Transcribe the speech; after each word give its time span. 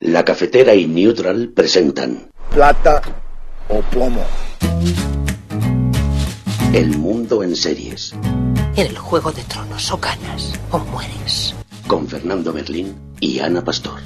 La 0.00 0.24
cafetera 0.24 0.74
y 0.74 0.86
Neutral 0.86 1.50
presentan 1.54 2.30
Plata 2.50 3.02
o 3.68 3.80
plomo. 3.82 4.24
El 6.72 6.96
mundo 6.96 7.42
en 7.42 7.54
series. 7.54 8.14
En 8.76 8.86
el 8.86 8.96
juego 8.96 9.30
de 9.30 9.42
tronos 9.42 9.90
o 9.92 9.98
ganas 9.98 10.58
o 10.70 10.78
mueres. 10.78 11.54
Con 11.86 12.08
Fernando 12.08 12.52
Berlín 12.52 12.94
y 13.20 13.38
Ana 13.40 13.62
Pastor. 13.62 14.00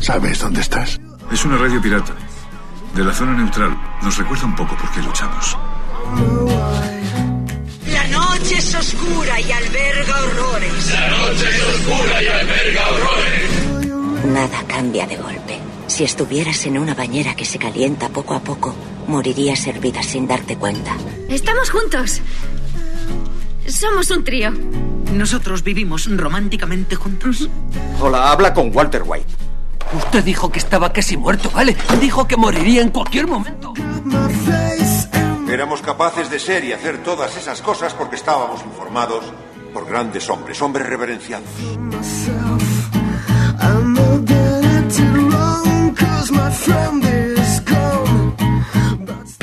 ¿Sabes 0.00 0.40
dónde 0.40 0.62
estás? 0.62 0.98
Es 1.32 1.44
una 1.44 1.56
radio 1.56 1.80
pirata. 1.80 2.14
De 2.94 3.04
la 3.04 3.12
zona 3.12 3.36
neutral. 3.36 3.76
Nos 4.02 4.16
recuerda 4.18 4.46
un 4.46 4.56
poco 4.56 4.76
por 4.76 4.90
qué 4.92 5.00
luchamos. 5.02 5.56
La 7.92 8.06
noche 8.08 8.56
es 8.58 8.74
oscura 8.74 9.40
y 9.40 9.52
alberga 9.52 10.22
horrores. 10.22 10.92
La 10.92 11.10
noche 11.10 11.48
es 11.48 11.62
oscura 11.62 12.22
y 12.22 12.26
alberga 12.26 12.88
horrores. 12.88 13.45
Cambia 14.76 15.06
de 15.06 15.16
golpe. 15.16 15.58
Si 15.86 16.04
estuvieras 16.04 16.66
en 16.66 16.76
una 16.76 16.94
bañera 16.94 17.34
que 17.34 17.46
se 17.46 17.58
calienta 17.58 18.10
poco 18.10 18.34
a 18.34 18.40
poco, 18.40 18.74
morirías 19.06 19.66
hervida 19.66 20.02
sin 20.02 20.26
darte 20.26 20.58
cuenta. 20.58 20.94
Estamos 21.30 21.70
juntos. 21.70 22.20
Somos 23.66 24.10
un 24.10 24.22
trío. 24.22 24.52
¿Nosotros 25.14 25.62
vivimos 25.62 26.14
románticamente 26.14 26.94
juntos? 26.94 27.48
Hola, 28.02 28.30
habla 28.30 28.52
con 28.52 28.70
Walter 28.70 29.02
White. 29.06 29.32
Usted 29.94 30.22
dijo 30.22 30.52
que 30.52 30.58
estaba 30.58 30.92
casi 30.92 31.16
muerto, 31.16 31.50
¿vale? 31.54 31.74
Dijo 31.98 32.28
que 32.28 32.36
moriría 32.36 32.82
en 32.82 32.90
cualquier 32.90 33.26
momento. 33.26 33.72
Éramos 35.48 35.80
capaces 35.80 36.28
de 36.28 36.38
ser 36.38 36.64
y 36.66 36.74
hacer 36.74 37.02
todas 37.02 37.34
esas 37.38 37.62
cosas 37.62 37.94
porque 37.94 38.16
estábamos 38.16 38.62
informados 38.62 39.24
por 39.72 39.86
grandes 39.88 40.28
hombres, 40.28 40.60
hombres 40.60 40.86
reverenciados. 40.86 41.48
from 46.50 47.00
the 47.00 47.15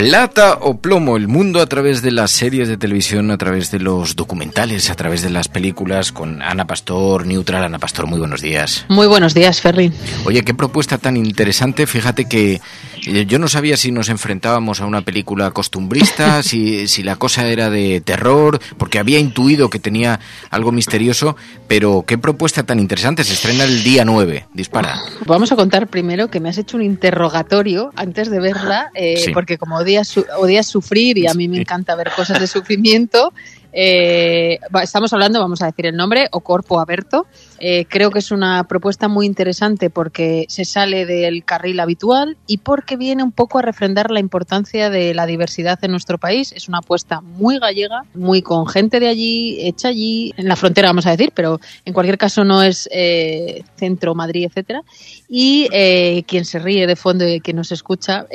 Plata 0.04 0.58
o 0.60 0.76
plomo, 0.80 1.16
el 1.16 1.30
mundo 1.30 1.62
a 1.62 1.66
través 1.66 2.02
de 2.02 2.12
las 2.12 2.30
series 2.30 2.68
de 2.68 2.76
televisión, 2.76 3.32
a 3.32 3.38
través 3.38 3.72
de 3.72 3.80
los 3.80 4.18
documentales, 4.18 4.90
a 4.90 4.96
través 4.96 5.22
de 5.22 5.30
las 5.30 5.48
películas, 5.48 6.12
con 6.12 6.42
Ana 6.42 6.68
Pastor, 6.68 7.26
Neutral. 7.26 7.64
Ana 7.64 7.80
Pastor, 7.80 8.06
muy 8.06 8.20
buenos 8.20 8.42
días. 8.42 8.86
Muy 8.90 9.08
buenos 9.08 9.34
días, 9.34 9.62
Ferri. 9.62 9.94
Oye, 10.26 10.44
qué 10.44 10.54
propuesta 10.54 10.98
tan 10.98 11.16
interesante. 11.16 11.88
Fíjate 11.88 12.26
que 12.26 12.60
eh, 13.08 13.26
yo 13.26 13.40
no 13.40 13.48
sabía 13.48 13.78
si 13.78 13.94
nos 13.94 14.10
enfrentábamos 14.10 14.82
a 14.82 14.86
una 14.88 15.04
película 15.04 15.52
costumbrista, 15.52 16.44
si, 16.44 16.90
si 16.90 17.02
la 17.02 17.16
cosa 17.16 17.48
era 17.48 17.70
de 17.70 18.02
terror, 18.02 18.60
porque 18.78 19.00
había 19.00 19.20
intuido 19.20 19.70
que 19.70 19.80
tenía 19.80 20.20
algo 20.50 20.74
misterioso, 20.74 21.38
pero 21.70 22.04
qué 22.06 22.18
propuesta 22.18 22.64
tan 22.64 22.82
interesante. 22.82 23.24
Se 23.24 23.36
estrena 23.36 23.64
el 23.64 23.84
día 23.84 24.04
9. 24.04 24.48
Dispara. 24.54 25.00
Vamos 25.26 25.54
a 25.54 25.56
contar 25.56 25.88
primero 25.88 26.30
que 26.30 26.42
me 26.42 26.50
has 26.50 26.58
hecho 26.58 26.76
un 26.76 26.84
interrogatorio 26.84 27.92
antes 27.96 28.30
de 28.30 28.42
verla, 28.42 28.92
eh, 28.96 29.16
Sí. 29.18 29.32
porque 29.32 29.58
como 29.58 29.82
odias, 29.94 30.08
su- 30.08 30.26
odias 30.38 30.68
sufrir 30.68 31.18
y 31.18 31.28
a 31.28 31.34
mí 31.34 31.48
me 31.48 31.58
encanta 31.60 31.96
ver 31.96 32.12
cosas 32.16 32.40
de 32.40 32.48
sufrimiento, 32.48 33.34
eh, 33.72 34.60
estamos 34.82 35.12
hablando, 35.14 35.40
vamos 35.40 35.62
a 35.62 35.66
decir 35.68 35.86
el 35.88 35.96
nombre, 35.96 36.28
O 36.32 36.42
Corpo 36.42 36.80
Aberto. 36.80 37.26
Eh, 37.66 37.86
creo 37.88 38.12
que 38.12 38.20
es 38.20 38.30
una 38.32 38.66
propuesta 38.66 39.08
muy 39.08 39.26
interesante 39.26 39.90
porque 39.90 40.46
se 40.50 40.66
sale 40.66 41.06
del 41.06 41.46
carril 41.46 41.80
habitual 41.80 42.36
y 42.46 42.58
porque 42.58 42.98
viene 42.98 43.24
un 43.24 43.32
poco 43.32 43.58
a 43.58 43.62
refrendar 43.62 44.12
la 44.12 44.20
importancia 44.20 44.90
de 44.90 45.14
la 45.14 45.26
diversidad 45.26 45.80
en 45.82 45.92
nuestro 45.92 46.18
país. 46.18 46.52
Es 46.52 46.68
una 46.68 46.80
apuesta 46.80 47.22
muy 47.22 47.60
gallega, 47.60 48.04
muy 48.16 48.42
con 48.42 48.68
gente 48.68 49.00
de 49.00 49.08
allí, 49.08 49.66
hecha 49.66 49.88
allí, 49.88 50.34
en 50.36 50.50
la 50.50 50.58
frontera 50.58 50.90
vamos 50.90 51.06
a 51.06 51.12
decir, 51.12 51.32
pero 51.34 51.62
en 51.86 51.94
cualquier 51.94 52.18
caso 52.18 52.44
no 52.44 52.62
es 52.62 52.90
eh, 52.92 53.64
centro, 53.78 54.14
Madrid, 54.14 54.48
etcétera. 54.48 54.82
Y 55.30 55.70
eh, 55.72 56.24
quien 56.28 56.44
se 56.44 56.60
ríe 56.60 56.86
de 56.86 56.98
fondo 56.98 57.26
y 57.26 57.40
quien 57.40 57.56
nos 57.56 57.72
escucha, 57.72 58.28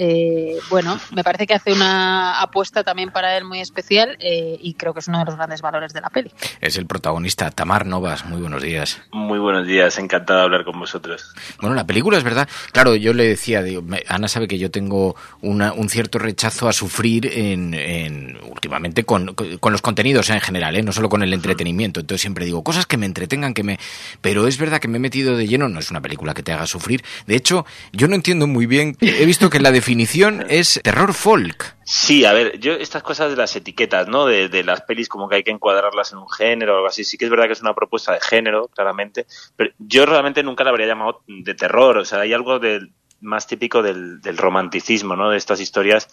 bueno, 0.71 0.99
me 1.15 1.23
parece 1.23 1.47
que 1.47 1.53
hace 1.53 1.75
una 1.75 2.41
apuesta 2.41 2.83
también 2.83 3.11
para 3.11 3.37
él 3.37 3.45
muy 3.45 3.61
especial 3.61 4.17
y 4.21 4.73
creo 4.73 4.95
que 4.95 5.01
es 5.01 5.09
uno 5.09 5.19
de 5.19 5.27
los 5.27 5.37
grandes 5.37 5.61
valores 5.61 5.93
de 5.93 6.01
la 6.01 6.09
peli. 6.09 6.33
Es 6.63 6.79
el 6.79 6.87
protagonista, 6.87 7.51
Tamar 7.51 7.85
Novas. 7.85 8.25
Muy 8.25 8.41
buenos 8.41 8.63
días. 8.63 8.99
Muy 9.19 9.39
buenos 9.41 9.67
días, 9.67 9.99
encantado 9.99 10.39
de 10.39 10.45
hablar 10.45 10.65
con 10.65 10.79
vosotros. 10.79 11.35
Bueno, 11.61 11.75
la 11.75 11.87
película 11.87 12.17
es 12.19 12.25
verdad. 12.25 12.49
Claro, 12.73 12.95
yo 12.95 13.13
le 13.13 13.25
decía, 13.25 13.63
digo, 13.63 13.83
Ana 14.07 14.29
sabe 14.29 14.47
que 14.47 14.59
yo 14.59 14.71
tengo 14.71 15.17
una- 15.41 15.73
un 15.73 15.89
cierto 15.89 16.19
rechazo 16.19 16.69
a 16.69 16.73
sufrir 16.73 17.27
en, 17.27 17.75
en- 17.75 18.39
últimamente 18.49 19.05
con, 19.05 19.35
con 19.35 19.73
los 19.73 19.83
contenidos 19.83 20.31
en 20.31 20.41
general, 20.41 20.77
¿eh? 20.77 20.83
no 20.83 20.93
solo 20.93 21.09
con 21.09 21.23
el 21.23 21.33
entretenimiento. 21.35 22.01
Entonces 22.01 22.21
siempre 22.23 22.45
digo 22.45 22.63
cosas 22.63 22.87
que 22.87 22.97
me 22.97 23.07
entretengan, 23.07 23.55
que 23.55 23.65
me. 23.65 23.79
Pero 24.21 24.47
es 24.47 24.57
verdad 24.57 24.79
que 24.81 24.89
me 24.89 24.99
he 24.99 25.01
metido 25.01 25.37
de 25.37 25.47
lleno. 25.49 25.69
No 25.69 25.81
es 25.81 25.91
una 25.91 26.01
película 26.01 26.33
que 26.33 26.43
te 26.45 26.53
haga 26.53 26.67
sufrir. 26.67 27.03
De 27.27 27.35
hecho, 27.37 27.67
yo 27.93 28.07
no 28.09 28.15
entiendo 28.15 28.47
muy 28.47 28.67
bien. 28.67 28.97
He 29.01 29.27
visto 29.27 29.51
que 29.51 29.59
la 29.61 29.73
definición 29.73 30.45
es 30.49 30.81
terror 30.85 31.13
folk. 31.13 31.75
Sí, 31.91 32.27
a 32.27 32.35
ver, 32.35 32.61
yo 32.61 32.75
estas 32.75 33.03
cosas 33.03 33.31
de 33.31 33.37
las 33.37 33.57
etiquetas, 33.57 34.09
¿no? 34.09 34.27
De, 34.27 34.51
de 34.51 34.63
las 34.63 34.83
pelis 34.83 35.09
como 35.09 35.27
que 35.27 35.37
hay 35.37 35.43
que 35.43 35.53
encuadrarlas 35.53 36.13
en 36.13 36.19
un 36.19 36.29
género 36.29 36.75
o 36.75 36.77
algo 36.77 36.89
así. 36.89 37.03
Sí 37.03 37.17
que 37.17 37.25
es 37.25 37.31
verdad 37.31 37.47
que 37.47 37.55
es 37.55 37.63
una 37.63 37.75
propuesta 37.75 38.13
de 38.13 38.21
género, 38.21 38.69
claramente, 38.69 39.27
pero 39.57 39.71
yo 39.79 40.05
realmente 40.05 40.43
nunca 40.43 40.65
la 40.65 40.71
habría 40.71 40.87
llamado 40.87 41.23
de 41.27 41.55
terror. 41.55 41.97
O 41.97 42.05
sea, 42.05 42.21
hay 42.21 42.35
algo 42.35 42.59
del, 42.59 42.93
más 43.23 43.47
típico 43.47 43.83
del, 43.83 44.21
del 44.21 44.37
romanticismo, 44.37 45.17
¿no? 45.17 45.31
De 45.31 45.39
estas 45.39 45.61
historias. 45.61 46.09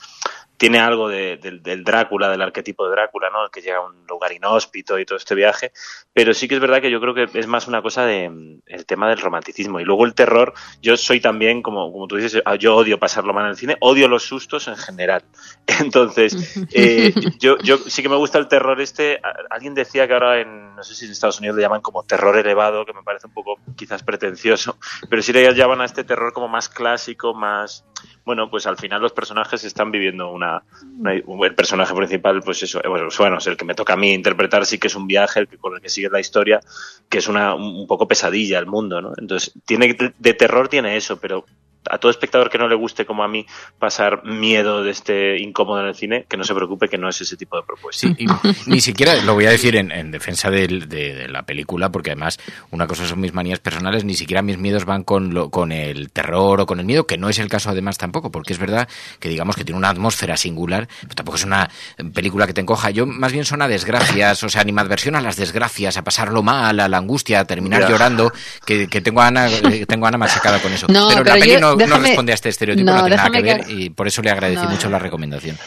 Tiene 0.58 0.80
algo 0.80 1.10
de- 1.10 1.38
del, 1.38 1.62
del 1.62 1.84
Drácula, 1.84 2.30
del 2.30 2.42
arquetipo 2.42 2.86
de 2.86 2.92
Drácula, 2.92 3.30
¿no? 3.30 3.44
El 3.44 3.52
que 3.52 3.62
llega 3.62 3.78
a 3.78 3.82
un 3.86 4.06
lugar 4.08 4.32
inhóspito 4.32 4.98
y 5.00 5.06
todo 5.06 5.18
este 5.18 5.36
viaje. 5.36 5.72
Pero 6.14 6.34
sí 6.34 6.48
que 6.48 6.56
es 6.56 6.62
verdad 6.62 6.82
que 6.82 6.90
yo 6.92 7.02
creo 7.02 7.14
que 7.14 7.28
es 7.38 7.48
más 7.48 7.68
una 7.68 7.82
cosa 7.82 8.06
de 8.06 8.30
mm, 8.30 8.60
el 8.68 8.86
tema 8.86 9.10
del 9.10 9.20
romanticismo. 9.20 9.80
Y 9.80 9.84
luego 9.84 10.06
el 10.06 10.14
terror, 10.14 10.54
yo 10.82 10.96
soy 10.98 11.20
también, 11.20 11.62
como, 11.62 11.92
como 11.92 12.08
tú 12.08 12.16
dices, 12.16 12.42
yo 12.60 12.76
odio 12.76 13.00
pasarlo 13.00 13.34
mal 13.34 13.46
en 13.46 13.52
el 13.52 13.58
cine, 13.58 13.76
odio 13.82 14.08
los 14.08 14.24
sustos 14.24 14.68
en 14.68 14.78
general. 14.78 15.24
Entonces, 15.82 16.58
eh, 16.74 17.14
yo, 17.40 17.58
yo 17.60 17.78
sí 17.78 18.02
que 18.02 18.10
me 18.10 18.16
gusta 18.16 18.38
el 18.38 18.48
terror 18.48 18.80
este. 18.82 19.20
Alguien 19.50 19.74
decía 19.76 20.08
que 20.08 20.14
ahora 20.14 20.40
en, 20.40 20.76
no 20.76 20.84
sé 20.84 20.96
si 20.96 21.06
en 21.06 21.12
Estados 21.12 21.40
Unidos 21.40 21.58
le 21.58 21.64
llaman 21.64 21.82
como 21.82 22.04
terror 22.04 22.38
elevado, 22.38 22.86
que 22.86 22.94
me 22.94 23.04
parece 23.04 23.28
un 23.28 23.34
poco 23.34 23.60
quizás 23.76 24.04
pretencioso, 24.04 24.78
pero 25.10 25.22
sí 25.22 25.34
le 25.34 25.54
llaman 25.54 25.82
a 25.82 25.86
este 25.86 26.04
terror 26.04 26.34
como 26.34 26.48
más 26.48 26.70
clásico, 26.70 27.34
más, 27.34 27.86
bueno, 28.26 28.50
pues 28.50 28.66
al 28.66 28.78
final 28.78 29.02
los 29.02 29.14
personajes 29.14 29.64
están 29.64 29.92
viviendo 29.92 30.32
una, 30.32 30.64
el 31.06 31.56
personaje 31.56 31.94
principal, 31.94 32.42
pues 32.44 32.64
eso, 32.64 32.84
eh, 32.84 32.88
bueno, 32.88 33.08
bueno, 33.18 33.38
es 33.38 33.48
el 33.48 33.56
que 33.56 33.66
me 33.66 33.76
toca 33.76 33.94
a 33.94 33.98
mí 33.98 34.14
interpretar, 34.14 34.66
sí 34.66 34.80
que 34.80 34.88
es 34.88 34.96
un 34.96 35.08
viaje 35.08 35.42
el 35.42 35.48
que, 35.48 35.58
con 35.58 35.76
el 35.76 35.82
que 35.82 35.90
sigue 35.90 36.10
la 36.10 36.20
historia, 36.20 36.60
que 37.08 37.20
es 37.20 37.28
una, 37.28 37.54
un 37.54 37.76
un 37.76 37.88
poco 37.88 38.08
pesadilla 38.08 38.58
el 38.58 38.66
mundo, 38.66 39.00
¿no? 39.00 39.14
Entonces, 39.18 39.54
tiene, 39.66 39.96
de 40.18 40.34
terror 40.34 40.68
tiene 40.68 40.98
eso, 40.98 41.18
pero 41.18 41.46
a 41.90 41.98
todo 41.98 42.12
espectador 42.12 42.50
que 42.50 42.58
no 42.58 42.68
le 42.68 42.76
guste 42.76 43.06
como 43.06 43.24
a 43.24 43.28
mí 43.28 43.46
pasar 43.80 44.24
miedo 44.26 44.84
de 44.84 44.92
este 44.92 45.38
incómodo 45.40 45.82
en 45.82 45.88
el 45.88 45.96
cine, 45.96 46.26
que 46.30 46.38
no 46.38 46.44
se 46.44 46.54
preocupe 46.56 46.88
que 46.88 46.98
no 46.98 47.10
es 47.10 47.20
ese 47.22 47.38
tipo 47.38 47.58
de 47.58 47.64
propuesta. 47.64 48.08
Sí, 48.08 48.16
y 48.18 48.26
ni 48.70 48.82
siquiera 48.82 49.16
lo 49.24 49.34
voy 49.34 49.46
a 49.46 49.52
decir 49.52 49.76
en, 49.76 49.92
en 49.92 50.12
defensa 50.12 50.50
de, 50.50 50.68
de 50.68 51.28
la 51.28 51.44
película, 51.44 51.90
porque 51.92 52.12
además 52.12 52.40
una 52.72 52.88
cosa 52.88 53.06
son 53.06 53.20
mis 53.20 53.34
manías 53.34 53.60
personales, 53.60 54.04
ni 54.06 54.14
siquiera 54.16 54.42
mis 54.42 54.58
miedos 54.58 54.86
van 54.86 55.04
con, 55.04 55.34
lo, 55.34 55.50
con 55.50 55.72
el 55.72 56.12
terror 56.12 56.62
o 56.62 56.66
con 56.66 56.80
el 56.80 56.86
miedo, 56.86 57.06
que 57.06 57.18
no 57.18 57.30
es 57.30 57.40
el 57.40 57.48
caso 57.50 57.70
además 57.70 57.98
tampoco, 57.98 58.32
porque 58.32 58.54
es 58.54 58.60
verdad 58.60 58.88
que 59.20 59.30
digamos 59.30 59.56
que 59.56 59.64
tiene 59.64 59.78
una 59.78 59.90
atmósfera 59.90 60.38
singular, 60.38 60.88
pero 61.02 61.16
tampoco 61.16 61.38
es 61.38 61.44
una 61.46 61.70
película 62.14 62.48
que 62.48 62.54
te 62.54 62.62
encoja. 62.62 62.90
Yo 62.92 63.06
más 63.06 63.32
bien 63.32 63.46
son 63.46 63.62
a 63.62 63.68
desgracias, 63.68 64.44
o 64.44 64.50
sea, 64.50 64.62
animadversión 64.62 65.16
a 65.16 65.22
las 65.22 65.36
desgracias, 65.36 65.98
a 65.98 66.04
pasarlo 66.04 66.44
mal, 66.44 66.80
a 66.80 66.88
la 66.88 66.98
angustia, 66.98 67.40
a 67.42 67.46
terminar 67.46 67.82
llorando, 67.90 68.32
que, 68.66 68.88
que 68.88 69.02
tengo 69.02 69.22
a 69.22 69.28
Ana, 69.28 69.48
eh, 69.50 69.86
tengo 69.86 70.06
a 70.06 70.10
Ana 70.10 70.18
machacada 70.18 70.60
con 70.60 70.72
eso. 70.74 70.88
No, 70.90 71.08
pero, 71.10 71.24
pero 71.24 71.36
la 71.36 71.40
peli 71.40 71.54
yo- 71.54 71.60
no, 71.60 71.75
no 71.78 71.86
déjame- 71.86 72.08
responde 72.08 72.32
a 72.32 72.36
este 72.36 72.50
estereotipo, 72.50 72.86
no, 72.86 72.96
no, 72.98 73.02
tiene 73.04 73.16
nada 73.16 73.32
que 73.32 73.42
ver, 73.42 73.66
que- 73.66 73.74
y 73.74 73.90
por 73.90 74.08
eso 74.08 74.22
le 74.22 74.30
agradecí 74.32 74.66
mucho 74.68 74.90
la 74.90 75.00
recomendación. 75.00 75.58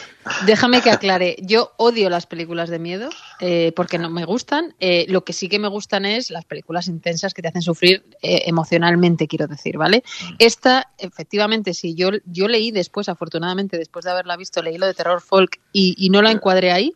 Déjame 0.45 0.81
que 0.81 0.91
aclare, 0.91 1.37
yo 1.41 1.71
odio 1.77 2.09
las 2.09 2.27
películas 2.27 2.69
de 2.69 2.77
miedo 2.77 3.09
eh, 3.39 3.71
porque 3.75 3.97
no 3.97 4.09
me 4.09 4.25
gustan. 4.25 4.75
Eh, 4.79 5.05
lo 5.09 5.23
que 5.23 5.33
sí 5.33 5.49
que 5.49 5.57
me 5.59 5.67
gustan 5.69 6.05
es 6.05 6.29
las 6.29 6.45
películas 6.45 6.87
intensas 6.87 7.33
que 7.33 7.41
te 7.41 7.47
hacen 7.47 7.61
sufrir 7.61 8.03
eh, 8.21 8.43
emocionalmente, 8.45 9.27
quiero 9.27 9.47
decir, 9.47 9.77
¿vale? 9.77 10.03
Esta, 10.37 10.87
efectivamente, 10.97 11.73
sí, 11.73 11.95
yo, 11.95 12.09
yo 12.25 12.47
leí 12.47 12.71
después, 12.71 13.09
afortunadamente, 13.09 13.77
después 13.77 14.05
de 14.05 14.11
haberla 14.11 14.37
visto, 14.37 14.61
leí 14.61 14.77
lo 14.77 14.85
de 14.85 14.93
terror 14.93 15.21
folk 15.21 15.59
y, 15.73 15.95
y 15.97 16.09
no 16.09 16.21
la 16.21 16.31
encuadré 16.31 16.71
ahí. 16.71 16.93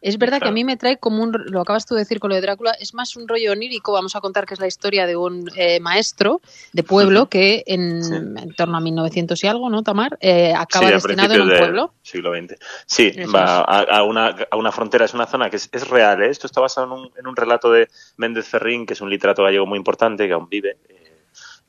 Es 0.00 0.18
verdad 0.18 0.40
que 0.40 0.48
a 0.48 0.52
mí 0.52 0.64
me 0.64 0.76
trae 0.76 0.98
como 0.98 1.22
un, 1.22 1.32
lo 1.46 1.60
acabas 1.60 1.86
tú 1.86 1.94
de 1.94 2.00
decir 2.00 2.20
con 2.20 2.30
lo 2.30 2.36
de 2.36 2.40
Drácula, 2.40 2.72
es 2.78 2.94
más 2.94 3.16
un 3.16 3.26
rollo 3.26 3.52
onírico, 3.52 3.92
vamos 3.92 4.14
a 4.14 4.20
contar 4.20 4.46
que 4.46 4.54
es 4.54 4.60
la 4.60 4.66
historia 4.66 5.06
de 5.06 5.16
un 5.16 5.50
eh, 5.56 5.80
maestro 5.80 6.40
de 6.72 6.82
pueblo 6.82 7.28
que 7.28 7.64
en, 7.66 8.00
torno 8.56 8.76
a 8.76 8.80
1900 8.80 9.42
y 9.42 9.46
algo, 9.46 9.68
¿no, 9.70 9.82
Tamar? 9.82 10.16
Eh, 10.20 10.54
acaba 10.56 10.90
destinado 10.90 11.34
en 11.34 11.40
un 11.42 11.48
pueblo. 11.48 11.94
Siglo 12.02 12.32
XX. 12.32 12.54
Sí, 12.86 13.12
va 13.34 13.60
a, 13.60 14.02
una, 14.04 14.36
a 14.50 14.56
una 14.56 14.72
frontera, 14.72 15.04
es 15.04 15.14
una 15.14 15.26
zona 15.26 15.50
que 15.50 15.56
es, 15.56 15.88
real, 15.88 16.22
¿eh? 16.22 16.30
esto 16.30 16.46
está 16.46 16.60
basado 16.60 16.86
en 16.86 16.92
un, 16.92 17.10
en 17.18 17.26
un 17.26 17.34
relato 17.34 17.70
de 17.72 17.88
Méndez 18.16 18.46
Ferrín, 18.46 18.86
que 18.86 18.94
es 18.94 19.00
un 19.00 19.10
literato 19.10 19.42
gallego 19.42 19.66
muy 19.66 19.78
importante, 19.78 20.26
que 20.26 20.32
aún 20.32 20.48
vive, 20.48 20.76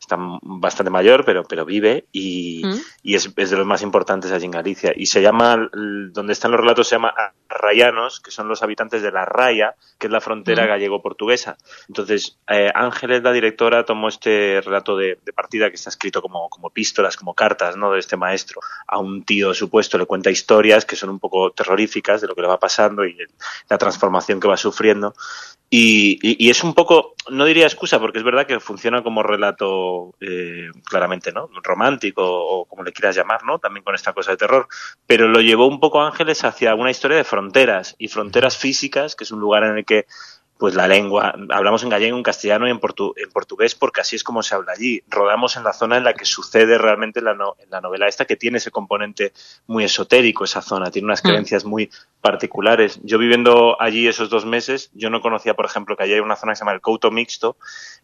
está 0.10 0.18
bastante 0.42 0.90
mayor, 0.90 1.24
pero, 1.24 1.44
pero 1.44 1.66
vive 1.66 2.06
y, 2.12 2.64
mm. 2.66 2.80
y 3.04 3.16
es, 3.16 3.32
es, 3.36 3.50
de 3.52 3.58
los 3.58 3.66
más 3.68 3.84
importantes 3.84 4.32
allí 4.32 4.46
en 4.46 4.52
Galicia. 4.52 4.92
Y 4.96 5.06
se 5.06 5.22
llama, 5.22 5.70
donde 6.12 6.34
están 6.34 6.52
los 6.52 6.60
relatos, 6.60 6.88
se 6.88 6.96
llama 6.96 7.14
Rayanos, 7.48 8.20
que 8.20 8.32
son 8.32 8.48
los 8.48 8.64
habitantes 8.64 9.04
de 9.04 9.12
la 9.12 9.26
Raya, 9.26 9.76
que 10.00 10.08
es 10.08 10.12
la 10.12 10.20
frontera 10.20 10.66
mm. 10.66 10.68
gallego-portuguesa. 10.68 11.58
Entonces, 11.88 12.40
eh, 12.50 12.72
Ángeles, 12.74 13.22
la 13.22 13.32
directora, 13.32 13.86
tomó 13.86 14.10
este 14.10 14.62
relato 14.62 14.98
de, 14.98 15.20
de, 15.24 15.34
partida 15.34 15.70
que 15.70 15.76
está 15.76 15.92
escrito 15.92 16.22
como, 16.22 16.50
como 16.50 16.70
epístolas, 16.70 17.16
como 17.16 17.36
cartas, 17.36 17.78
¿no? 17.78 17.92
De 17.92 18.00
este 18.00 18.18
maestro 18.18 18.62
a 18.88 18.98
un 18.98 19.24
tío 19.24 19.54
supuesto, 19.54 19.98
le 19.98 20.06
cuenta 20.06 20.32
historias 20.32 20.86
que 20.86 20.96
son 20.96 21.10
un 21.10 21.20
poco 21.20 21.52
terroríficas 21.52 22.22
de 22.22 22.28
lo 22.28 22.36
que 22.36 22.42
le 22.42 22.48
va 22.48 22.60
pasando 22.60 23.06
y 23.06 23.16
la 23.70 23.78
transformación 23.78 24.40
que 24.40 24.48
va 24.48 24.58
sufriendo. 24.58 25.14
Y, 25.72 26.18
y, 26.22 26.50
es 26.50 26.64
un 26.64 26.74
poco, 26.74 27.14
no 27.30 27.46
diría 27.46 27.66
excusa, 27.66 28.00
porque 28.00 28.18
es 28.18 28.24
verdad 28.24 28.48
que 28.48 28.60
funciona 28.60 29.04
como 29.04 29.22
relato 29.22 30.16
eh, 30.20 30.70
claramente, 30.84 31.32
¿no? 31.32 31.48
Romántico 31.62 32.24
o 32.26 32.66
como 32.66 32.84
le 32.84 32.92
quieras 32.92 33.16
llamar, 33.16 33.44
¿no? 33.44 33.60
También 33.60 33.84
con 33.84 33.94
esta 33.94 34.14
cosa 34.14 34.32
de 34.32 34.38
terror. 34.38 34.68
Pero 35.06 35.28
lo 35.28 35.42
llevó 35.42 35.68
un 35.68 35.80
poco 35.80 36.02
Ángeles 36.02 36.44
hacia 36.44 36.74
una 36.74 36.90
historia 36.90 37.18
de 37.18 37.24
fronteras 37.24 37.96
y 38.00 38.08
fronteras 38.08 38.58
físicas, 38.58 39.16
que 39.16 39.26
es 39.26 39.32
un 39.32 39.42
lugar 39.42 39.64
en 39.64 39.78
el 39.78 39.86
que 39.86 40.08
pues 40.60 40.76
la 40.76 40.90
lengua, 40.90 41.34
hablamos 41.52 41.84
en 41.84 41.90
gallego, 41.90 42.18
en 42.18 42.22
castellano 42.22 42.68
y 42.68 42.72
en, 42.72 42.82
en, 42.82 43.32
portugués 43.32 43.76
porque 43.76 44.02
así 44.02 44.18
es 44.18 44.26
como 44.26 44.44
se 44.44 44.56
habla 44.56 44.74
allí. 44.74 45.02
Rodamos 45.08 45.56
en 45.56 45.64
la 45.64 45.72
zona 45.72 45.96
en 45.96 46.04
la 46.04 46.14
que 46.14 46.26
sucede 46.26 46.78
realmente 46.78 47.22
la, 47.22 47.32
en 47.32 47.70
la 47.70 47.80
novela 47.80 48.10
esta 48.10 48.26
que 48.26 48.36
tiene 48.36 48.58
ese 48.58 48.70
componente 48.70 49.32
muy 49.68 49.86
esotérico, 49.86 50.44
esa 50.44 50.62
zona, 50.62 50.92
tiene 50.92 51.06
unas 51.06 51.24
mm. 51.24 51.28
creencias 51.30 51.64
muy 51.64 51.90
particulares. 52.20 53.00
Yo 53.04 53.18
viviendo 53.18 53.82
allí 53.82 54.06
esos 54.06 54.30
dos 54.30 54.46
meses, 54.46 54.92
yo 54.94 55.10
no 55.10 55.22
conocía, 55.22 55.54
por 55.54 55.64
ejemplo, 55.64 55.96
que 55.96 56.04
allí 56.04 56.16
hay 56.16 56.20
una 56.20 56.36
zona 56.36 56.52
que 56.52 56.58
se 56.58 56.60
llama 56.60 56.74
el 56.74 56.82
Couto 56.82 57.10
Mixto, 57.10 57.56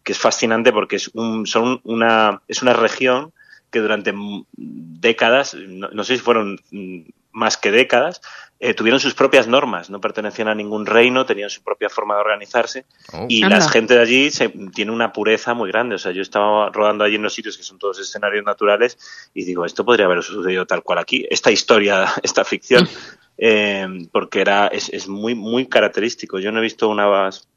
que 0.02 0.14
es 0.14 0.18
fascinante 0.18 0.72
porque 0.72 0.96
es, 0.96 1.10
un, 1.10 1.46
son 1.46 1.82
una, 1.84 2.42
es 2.48 2.62
una 2.62 2.72
región 2.72 3.34
que 3.70 3.80
durante 3.80 4.14
décadas, 4.56 5.56
no 5.56 6.04
sé 6.06 6.16
si 6.16 6.22
fueron 6.22 6.58
mm, 6.72 7.02
más 7.34 7.58
que 7.58 7.72
décadas, 7.72 8.22
eh, 8.58 8.74
tuvieron 8.74 9.02
sus 9.02 9.14
propias 9.14 9.48
normas, 9.48 9.90
no 9.90 10.00
pertenecían 10.00 10.48
a 10.48 10.56
ningún 10.56 10.86
reino, 10.86 11.26
tenían 11.26 11.50
su 11.50 11.62
propia 11.62 11.90
forma 11.90 12.16
de 12.16 12.22
organizarse 12.22 12.86
oh. 13.12 13.26
y 13.28 13.42
la 13.42 13.60
gente 13.70 13.96
de 13.96 14.00
allí 14.00 14.32
se, 14.32 14.48
tiene 14.74 14.92
una 14.92 15.12
pureza 15.12 15.54
muy 15.54 15.70
grande. 15.70 15.96
O 15.96 15.98
sea, 15.98 16.14
yo 16.14 16.22
estaba 16.22 16.70
rodando 16.70 17.04
allí 17.04 17.16
en 17.16 17.24
los 17.24 17.34
sitios 17.34 17.58
que 17.58 17.64
son 17.64 17.78
todos 17.78 18.00
escenarios 18.00 18.46
naturales 18.46 18.98
y 19.34 19.44
digo, 19.44 19.66
esto 19.66 19.84
podría 19.84 20.06
haber 20.06 20.24
sucedido 20.24 20.66
tal 20.66 20.84
cual 20.84 21.00
aquí, 21.00 21.26
esta 21.30 21.52
historia, 21.52 22.06
esta 22.24 22.46
ficción, 22.46 22.88
eh, 23.38 23.88
porque 24.12 24.40
era 24.40 24.68
es, 24.68 24.88
es, 24.90 25.10
muy 25.10 25.36
muy 25.36 25.68
característico. 25.68 26.40
Yo 26.40 26.54
no 26.54 26.60
he 26.60 26.64
visto 26.64 26.88
unas, 26.88 27.50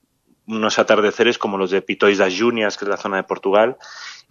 unos 0.48 0.80
atardeceres 0.80 1.38
como 1.38 1.58
los 1.58 1.70
de 1.70 1.80
Pitois 1.80 2.18
das 2.18 2.34
Junias, 2.36 2.76
que 2.76 2.86
es 2.86 2.88
la 2.88 2.96
zona 2.96 3.18
de 3.18 3.22
Portugal, 3.22 3.76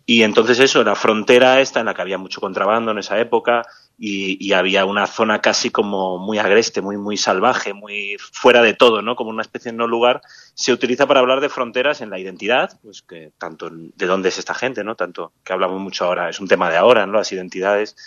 y 0.09 0.23
entonces 0.23 0.57
eso, 0.59 0.85
la 0.85 0.95
frontera 0.95 1.59
esta 1.59 1.81
en 1.81 1.85
la 1.87 1.93
que 1.93 2.01
había 2.01 2.17
mucho 2.17 2.39
contrabando 2.39 2.91
en 2.91 2.99
esa 2.99 3.19
época, 3.19 3.65
y, 3.99 4.53
había 4.53 4.85
una 4.85 5.05
zona 5.05 5.41
casi 5.41 5.69
como 5.69 6.17
muy 6.17 6.37
agreste, 6.39 6.81
muy, 6.81 6.95
muy 6.95 7.17
salvaje, 7.17 7.73
muy 7.73 8.15
fuera 8.19 8.61
de 8.61 8.73
todo, 8.73 9.01
¿no? 9.01 9.17
Como 9.17 9.31
una 9.31 9.41
especie 9.41 9.73
de 9.73 9.77
no 9.77 9.85
lugar, 9.85 10.21
se 10.53 10.71
utiliza 10.71 11.07
para 11.07 11.19
hablar 11.19 11.41
de 11.41 11.49
fronteras 11.49 11.99
en 11.99 12.09
la 12.09 12.19
identidad, 12.19 12.79
pues 12.81 13.01
que 13.01 13.31
tanto 13.37 13.69
de 13.69 14.05
dónde 14.05 14.29
es 14.29 14.37
esta 14.37 14.53
gente, 14.53 14.81
¿no? 14.85 14.95
Tanto 14.95 15.33
que 15.43 15.51
hablamos 15.51 15.81
mucho 15.81 16.05
ahora, 16.05 16.29
es 16.29 16.39
un 16.39 16.47
tema 16.47 16.69
de 16.69 16.77
ahora, 16.77 17.05
¿no? 17.05 17.17
Las 17.17 17.31
identidades. 17.33 17.97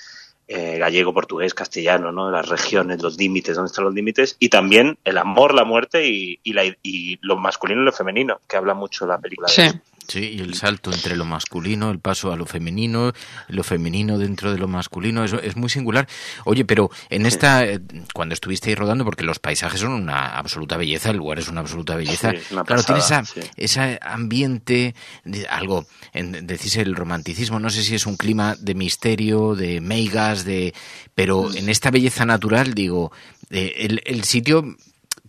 Eh, 0.53 0.79
gallego, 0.79 1.15
portugués, 1.15 1.55
castellano, 1.55 2.11
¿no? 2.11 2.29
Las 2.29 2.49
regiones, 2.49 3.01
los 3.01 3.17
límites, 3.17 3.55
dónde 3.55 3.69
están 3.69 3.85
los 3.85 3.95
límites, 3.95 4.37
y 4.41 4.49
también 4.49 4.99
el 5.05 5.17
amor, 5.17 5.55
la 5.55 5.63
muerte 5.63 6.09
y, 6.09 6.41
y, 6.43 6.55
la, 6.55 6.65
y 6.65 7.19
lo 7.23 7.37
masculino 7.37 7.83
y 7.83 7.85
lo 7.85 7.93
femenino, 7.93 8.41
que 8.49 8.57
habla 8.57 8.75
mucho 8.75 9.07
la 9.07 9.19
película. 9.19 9.47
Sí. 9.47 9.63
Sí, 10.11 10.35
y 10.35 10.41
el 10.41 10.55
salto 10.55 10.93
entre 10.93 11.15
lo 11.15 11.25
masculino, 11.25 11.89
el 11.93 12.01
paso 12.01 12.33
a 12.33 12.37
lo 12.37 12.45
femenino, 12.45 13.13
lo 13.47 13.63
femenino 13.63 14.19
dentro 14.19 14.51
de 14.51 14.59
lo 14.59 14.67
masculino, 14.67 15.23
es, 15.23 15.33
es 15.35 15.55
muy 15.55 15.69
singular. 15.69 16.09
Oye, 16.45 16.65
pero 16.65 16.91
en 17.11 17.27
esta, 17.27 17.65
eh, 17.65 17.79
cuando 18.13 18.35
estuviste 18.35 18.71
ahí 18.71 18.75
rodando, 18.75 19.05
porque 19.05 19.23
los 19.23 19.39
paisajes 19.39 19.79
son 19.79 19.93
una 19.93 20.37
absoluta 20.37 20.77
belleza, 20.77 21.11
el 21.11 21.19
lugar 21.19 21.39
es 21.39 21.47
una 21.47 21.61
absoluta 21.61 21.95
belleza, 21.95 22.33
claro, 22.67 22.83
tiene 22.83 22.99
esa, 22.99 23.23
ese 23.57 24.01
ambiente, 24.03 24.97
de, 25.25 25.47
algo, 25.47 25.87
en, 26.13 26.45
decís 26.45 26.77
el 26.77 26.97
romanticismo, 26.97 27.61
no 27.61 27.71
sé 27.71 27.85
si 27.85 27.95
es 27.95 28.05
un 28.05 28.17
clima 28.17 28.57
de 28.57 28.75
misterio, 28.75 29.55
de 29.55 29.81
meigas, 29.81 30.45
de, 30.45 30.75
pero 31.15 31.55
en 31.55 31.69
esta 31.69 31.93
belleza 31.93 32.27
natural, 32.27 32.75
digo, 32.75 33.13
eh, 33.51 33.75
el, 33.77 34.03
el 34.05 34.25
sitio 34.25 34.77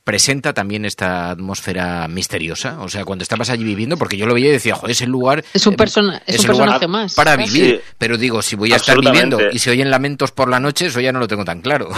presenta 0.04 0.54
también 0.54 0.86
esta 0.86 1.30
atmósfera 1.32 2.08
misteriosa. 2.08 2.82
O 2.82 2.90
sea, 2.90 3.06
cuando 3.06 3.24
estabas 3.24 3.50
allí 3.50 3.64
viviendo, 3.64 3.98
porque 3.98 4.18
yo 4.18 4.26
lo 4.26 4.34
veía 4.34 4.50
y 4.50 4.54
decía, 4.54 4.76
joder, 4.76 4.92
es 4.92 5.02
el 5.02 5.10
lugar. 5.10 5.44
Es 5.54 5.68
un, 5.68 5.76
persona, 5.76 6.22
es 6.26 6.40
un 6.40 6.48
personaje 6.48 6.88
más. 6.88 7.14
Para 7.14 7.36
vivir. 7.36 7.82
Pero 7.98 8.18
digo, 8.18 8.42
si 8.42 8.56
voy 8.56 8.74
a 8.74 8.78
estar 8.78 9.00
viviendo 9.00 9.40
y 9.52 9.60
se 9.60 9.72
oyen 9.72 9.92
lamentos 9.92 10.32
por 10.32 10.50
la 10.50 10.60
noche, 10.60 10.88
eso 10.88 11.00
ya 11.00 11.12
no 11.12 11.20
lo 11.20 11.28
tengo 11.28 11.46
tan 11.46 11.62
claro. 11.62 11.90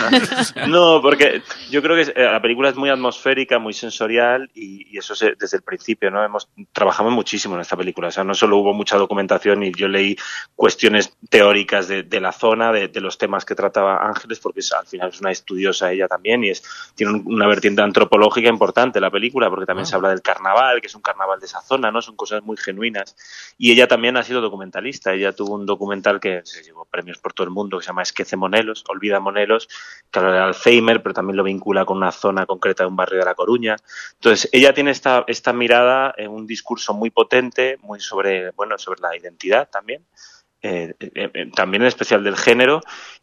no, 0.68 1.00
porque 1.02 1.42
yo 1.70 1.82
creo 1.82 1.96
que 1.96 2.12
eh, 2.12 2.24
la 2.24 2.40
película 2.40 2.68
es 2.68 2.76
muy 2.76 2.90
atmosférica, 2.90 3.58
muy 3.58 3.72
sensorial 3.72 4.50
y, 4.54 4.82
eso 4.96 5.14
es 5.14 5.36
desde 5.38 5.56
el 5.56 5.62
principio, 5.62 6.10
¿no? 6.10 6.22
Hemos, 6.24 6.48
trabajamos 6.72 7.12
muchísimo 7.12 7.56
en 7.56 7.62
esta 7.62 7.76
película. 7.76 8.08
O 8.08 8.10
sea, 8.10 8.22
no 8.22 8.34
solo 8.34 8.58
hubo 8.58 8.72
mucha 8.72 8.96
documentación 8.96 9.62
y 9.64 9.72
yo 9.72 9.88
leí 9.88 10.16
cuestiones 10.54 11.16
teóricas 11.28 11.88
de, 11.88 12.20
la 12.20 12.30
zona, 12.30 12.70
de, 12.72 13.00
los 13.00 13.18
temas 13.18 13.44
que 13.44 13.56
trataba 13.56 14.06
Ángeles, 14.06 14.38
porque 14.38 14.60
al 14.78 14.86
final 14.86 15.08
es 15.08 15.20
una 15.20 15.32
estudiosa 15.32 15.90
ella 15.90 16.06
también 16.06 16.44
y 16.44 16.50
es, 16.50 16.62
tiene 16.94 17.14
un 17.14 17.31
una 17.32 17.46
vertiente 17.46 17.82
antropológica 17.82 18.48
importante 18.48 19.00
la 19.00 19.10
película, 19.10 19.48
porque 19.48 19.66
también 19.66 19.86
se 19.86 19.94
ah. 19.94 19.96
habla 19.96 20.10
del 20.10 20.22
carnaval, 20.22 20.80
que 20.80 20.86
es 20.86 20.94
un 20.94 21.02
carnaval 21.02 21.40
de 21.40 21.46
esa 21.46 21.60
zona, 21.62 21.90
¿no? 21.90 22.02
Son 22.02 22.14
cosas 22.14 22.42
muy 22.42 22.56
genuinas. 22.56 23.16
Y 23.58 23.72
ella 23.72 23.88
también 23.88 24.16
ha 24.16 24.22
sido 24.22 24.40
documentalista. 24.40 25.12
Ella 25.12 25.32
tuvo 25.32 25.54
un 25.54 25.66
documental 25.66 26.20
que 26.20 26.42
se 26.44 26.62
llevó 26.62 26.84
premios 26.84 27.18
por 27.18 27.32
todo 27.32 27.46
el 27.46 27.50
mundo, 27.50 27.78
que 27.78 27.84
se 27.84 27.88
llama 27.88 28.02
Esquece 28.02 28.36
Monelos, 28.36 28.84
Olvida 28.88 29.18
Monelos, 29.18 29.68
que 30.10 30.18
habla 30.18 30.32
de 30.32 30.38
Alzheimer, 30.40 31.02
pero 31.02 31.14
también 31.14 31.36
lo 31.36 31.44
vincula 31.44 31.84
con 31.84 31.96
una 31.96 32.12
zona 32.12 32.44
concreta 32.46 32.84
de 32.84 32.88
un 32.88 32.96
barrio 32.96 33.20
de 33.20 33.24
La 33.24 33.34
Coruña. 33.34 33.76
Entonces, 34.14 34.48
ella 34.52 34.74
tiene 34.74 34.90
esta, 34.90 35.24
esta 35.26 35.52
mirada 35.52 36.14
en 36.16 36.30
un 36.30 36.46
discurso 36.46 36.92
muy 36.92 37.10
potente, 37.10 37.78
muy 37.82 38.00
sobre, 38.00 38.50
bueno, 38.50 38.76
sobre 38.78 39.00
la 39.00 39.16
identidad 39.16 39.68
también. 39.70 40.04
Eh, 40.62 40.94
eh, 41.00 41.30
eh, 41.34 41.50
también 41.54 41.82
en 41.82 41.88
especial 41.88 42.22
del 42.22 42.36
género, 42.36 42.80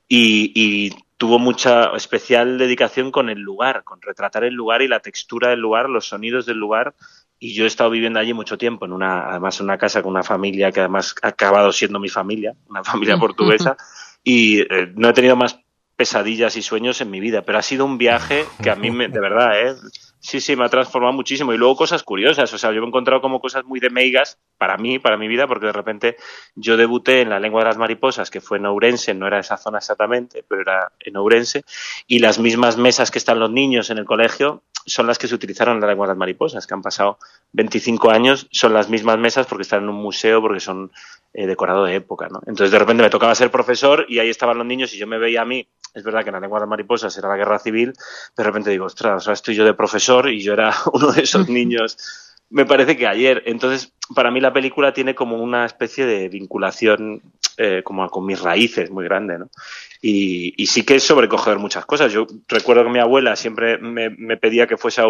y, 0.07 0.51
y, 0.53 0.93
tuvo 1.15 1.37
mucha 1.37 1.95
especial 1.95 2.57
dedicación 2.57 3.11
con 3.11 3.29
el 3.29 3.39
lugar, 3.39 3.83
con 3.83 4.01
retratar 4.01 4.45
el 4.45 4.53
lugar 4.53 4.81
y 4.81 4.87
la 4.87 5.01
textura 5.01 5.49
del 5.49 5.59
lugar, 5.59 5.89
los 5.89 6.07
sonidos 6.07 6.45
del 6.45 6.57
lugar. 6.57 6.95
Y 7.39 7.53
yo 7.53 7.65
he 7.65 7.67
estado 7.67 7.89
viviendo 7.89 8.19
allí 8.19 8.33
mucho 8.33 8.57
tiempo, 8.57 8.85
en 8.85 8.93
una, 8.93 9.29
además 9.29 9.59
en 9.59 9.65
una 9.65 9.77
casa 9.77 10.01
con 10.01 10.11
una 10.11 10.23
familia 10.23 10.71
que 10.71 10.81
además 10.81 11.15
ha 11.21 11.29
acabado 11.29 11.71
siendo 11.71 11.99
mi 11.99 12.09
familia, 12.09 12.55
una 12.69 12.83
familia 12.83 13.17
portuguesa, 13.17 13.77
y 14.23 14.59
eh, 14.61 14.91
no 14.95 15.09
he 15.09 15.13
tenido 15.13 15.35
más 15.35 15.59
pesadillas 15.95 16.55
y 16.55 16.61
sueños 16.61 17.01
en 17.01 17.11
mi 17.11 17.19
vida, 17.19 17.41
pero 17.41 17.57
ha 17.57 17.61
sido 17.61 17.85
un 17.85 17.97
viaje 17.97 18.45
que 18.63 18.69
a 18.69 18.75
mí, 18.75 18.89
me, 18.89 19.09
de 19.09 19.19
verdad, 19.19 19.59
¿eh? 19.61 19.75
Sí, 20.21 20.41
sí, 20.41 20.55
me 20.55 20.65
ha 20.65 20.69
transformado 20.69 21.13
muchísimo. 21.13 21.53
Y 21.53 21.57
luego 21.57 21.77
cosas 21.77 22.03
curiosas. 22.03 22.51
O 22.53 22.57
sea, 22.57 22.71
yo 22.71 22.81
me 22.81 22.85
he 22.85 22.89
encontrado 22.89 23.21
como 23.21 23.39
cosas 23.39 23.63
muy 23.63 23.79
de 23.79 23.89
meigas 23.89 24.37
para 24.57 24.77
mí, 24.77 24.99
para 24.99 25.17
mi 25.17 25.29
vida, 25.29 25.47
porque 25.47 25.67
de 25.67 25.71
repente 25.71 26.17
yo 26.55 26.75
debuté 26.75 27.21
en 27.21 27.29
la 27.29 27.39
lengua 27.39 27.61
de 27.61 27.69
las 27.69 27.77
mariposas, 27.77 28.29
que 28.29 28.41
fue 28.41 28.57
en 28.57 28.65
Ourense, 28.65 29.13
no 29.13 29.27
era 29.27 29.39
esa 29.39 29.55
zona 29.55 29.77
exactamente, 29.77 30.43
pero 30.47 30.61
era 30.61 30.91
en 30.99 31.15
Ourense. 31.15 31.63
Y 32.05 32.19
las 32.19 32.37
mismas 32.37 32.75
mesas 32.77 33.11
que 33.11 33.17
están 33.17 33.39
los 33.39 33.49
niños 33.49 33.89
en 33.89 33.97
el 33.97 34.05
colegio 34.05 34.63
son 34.85 35.07
las 35.07 35.17
que 35.17 35.27
se 35.27 35.35
utilizaron 35.35 35.75
en 35.75 35.81
la 35.81 35.87
lengua 35.87 36.07
de 36.07 36.11
las 36.11 36.17
mariposas, 36.17 36.67
que 36.67 36.73
han 36.73 36.81
pasado 36.81 37.17
25 37.53 38.11
años, 38.11 38.47
son 38.51 38.73
las 38.73 38.89
mismas 38.89 39.17
mesas 39.17 39.47
porque 39.47 39.63
están 39.63 39.83
en 39.83 39.89
un 39.89 39.95
museo, 39.95 40.41
porque 40.41 40.59
son 40.59 40.91
eh, 41.33 41.47
decorado 41.47 41.85
de 41.85 41.95
época, 41.95 42.27
¿no? 42.29 42.41
Entonces 42.45 42.71
de 42.71 42.79
repente 42.79 43.03
me 43.03 43.09
tocaba 43.09 43.35
ser 43.35 43.51
profesor 43.51 44.05
y 44.07 44.19
ahí 44.19 44.29
estaban 44.29 44.57
los 44.57 44.67
niños 44.67 44.93
y 44.93 44.97
yo 44.97 45.07
me 45.07 45.17
veía 45.17 45.41
a 45.41 45.45
mí, 45.45 45.67
es 45.93 46.03
verdad 46.03 46.23
que 46.23 46.29
en 46.29 46.35
la 46.35 46.39
lengua 46.39 46.59
de 46.59 46.63
las 46.63 46.69
mariposas 46.69 47.17
era 47.17 47.29
la 47.29 47.37
guerra 47.37 47.59
civil, 47.59 47.93
de 48.37 48.43
repente 48.43 48.69
digo, 48.69 48.85
ostras, 48.85 49.25
ahora 49.25 49.33
estoy 49.33 49.55
yo 49.55 49.65
de 49.65 49.73
profesor 49.73 50.29
y 50.29 50.41
yo 50.41 50.53
era 50.53 50.73
uno 50.93 51.11
de 51.11 51.21
esos 51.21 51.49
niños, 51.49 51.97
me 52.49 52.65
parece 52.65 52.97
que 52.97 53.07
ayer. 53.07 53.43
Entonces, 53.45 53.93
para 54.15 54.31
mí 54.31 54.39
la 54.39 54.53
película 54.53 54.93
tiene 54.93 55.15
como 55.15 55.37
una 55.37 55.65
especie 55.65 56.05
de 56.05 56.29
vinculación 56.29 57.21
eh, 57.57 57.81
como 57.83 58.09
con 58.09 58.25
mis 58.25 58.41
raíces 58.41 58.89
muy 58.89 59.03
grande, 59.05 59.37
¿no? 59.37 59.49
Y, 60.01 60.53
y, 60.55 60.67
sí 60.67 60.83
que 60.83 60.95
es 60.95 61.03
sobrecoger 61.03 61.59
muchas 61.59 61.85
cosas. 61.85 62.11
Yo 62.11 62.25
recuerdo 62.47 62.85
que 62.85 62.89
mi 62.89 62.99
abuela 62.99 63.35
siempre 63.35 63.77
me, 63.77 64.09
me 64.09 64.37
pedía 64.37 64.65
que 64.65 64.77
fuese 64.77 65.01
a 65.01 65.07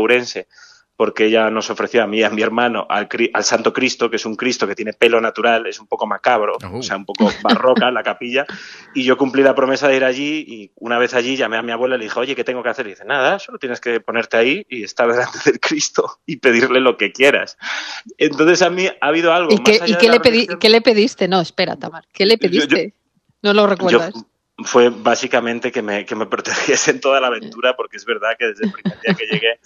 porque 1.00 1.27
ella 1.27 1.50
nos 1.50 1.70
ofreció 1.70 2.03
a 2.03 2.08
mí 2.08 2.18
y 2.18 2.24
a 2.24 2.29
mi 2.29 2.41
hermano 2.41 2.86
al, 2.89 3.08
al, 3.34 3.44
Santo 3.46 3.72
Cristo, 3.72 4.10
que 4.10 4.18
es 4.18 4.25
un 4.25 4.36
Cristo 4.36 4.68
que 4.68 4.75
tiene 4.75 4.91
pelo 4.91 5.22
natural, 5.22 5.65
es 5.65 5.79
un 5.79 5.88
poco 5.88 6.06
macabro, 6.06 6.58
o 6.74 6.84
sea, 6.84 6.98
un 6.98 7.06
poco 7.06 7.32
barroca 7.41 7.89
la 7.89 8.03
capilla, 8.03 8.46
y 8.94 9.06
yo 9.06 9.18
cumplí 9.18 9.41
la 9.41 9.56
promesa 9.56 9.88
de 9.88 9.96
ir 9.96 10.03
allí 10.03 10.44
y 10.46 10.72
una 10.75 11.00
vez 11.00 11.13
allí 11.13 11.38
llamé 11.38 11.56
a 11.56 11.62
mi 11.62 11.72
abuela 11.72 11.96
y 11.96 12.00
le 12.00 12.03
dije, 12.03 12.20
oye, 12.20 12.36
¿qué 12.36 12.44
tengo 12.44 12.62
que 12.62 12.68
hacer? 12.68 12.86
Y 12.86 12.89
dice, 12.89 13.06
nada, 13.06 13.39
solo 13.39 13.58
tienes 13.60 13.79
que 13.79 14.01
ponerte 14.01 14.36
ahí 14.36 14.65
y 14.68 14.84
estar 14.84 15.10
delante 15.10 15.39
del 15.46 15.62
Cristo 15.62 16.20
y 16.25 16.36
pedirle 16.36 16.82
lo 16.82 16.98
que 16.98 17.13
quieras. 17.13 17.58
Entonces 18.18 18.62
a 18.62 18.70
mí 18.70 18.86
ha 18.88 19.08
habido 19.08 19.32
algo. 19.32 19.53
¿Y, 19.53 19.60
qué, 19.60 19.79
¿y 19.86 19.96
qué, 19.96 20.10
le 20.10 20.20
qué, 20.60 20.70
le 20.70 20.82
pediste? 20.82 21.29
No, 21.29 21.39
espera, 21.39 21.77
Tamar, 21.77 22.10
¿qué 22.12 22.25
le 22.25 22.38
pediste? 22.38 22.94
no 23.41 23.53
lo 23.53 23.68
recuerdas. 23.68 24.13
Yo, 24.13 24.22
fue 24.63 24.89
básicamente 24.89 25.72
que 25.72 25.82
me, 25.82 26.06
que 26.06 26.16
me 26.16 26.25
protegiese 26.28 26.92
en 26.92 27.01
toda 27.01 27.20
la 27.20 27.28
aventura, 27.28 27.75
porque 27.75 27.98
es 27.98 28.06
verdad 28.06 28.36
que 28.38 28.48
desde 28.48 28.66
el 28.66 28.72
primer 28.72 29.00
día 29.01 29.13
que 29.13 29.25
llegué 29.25 29.60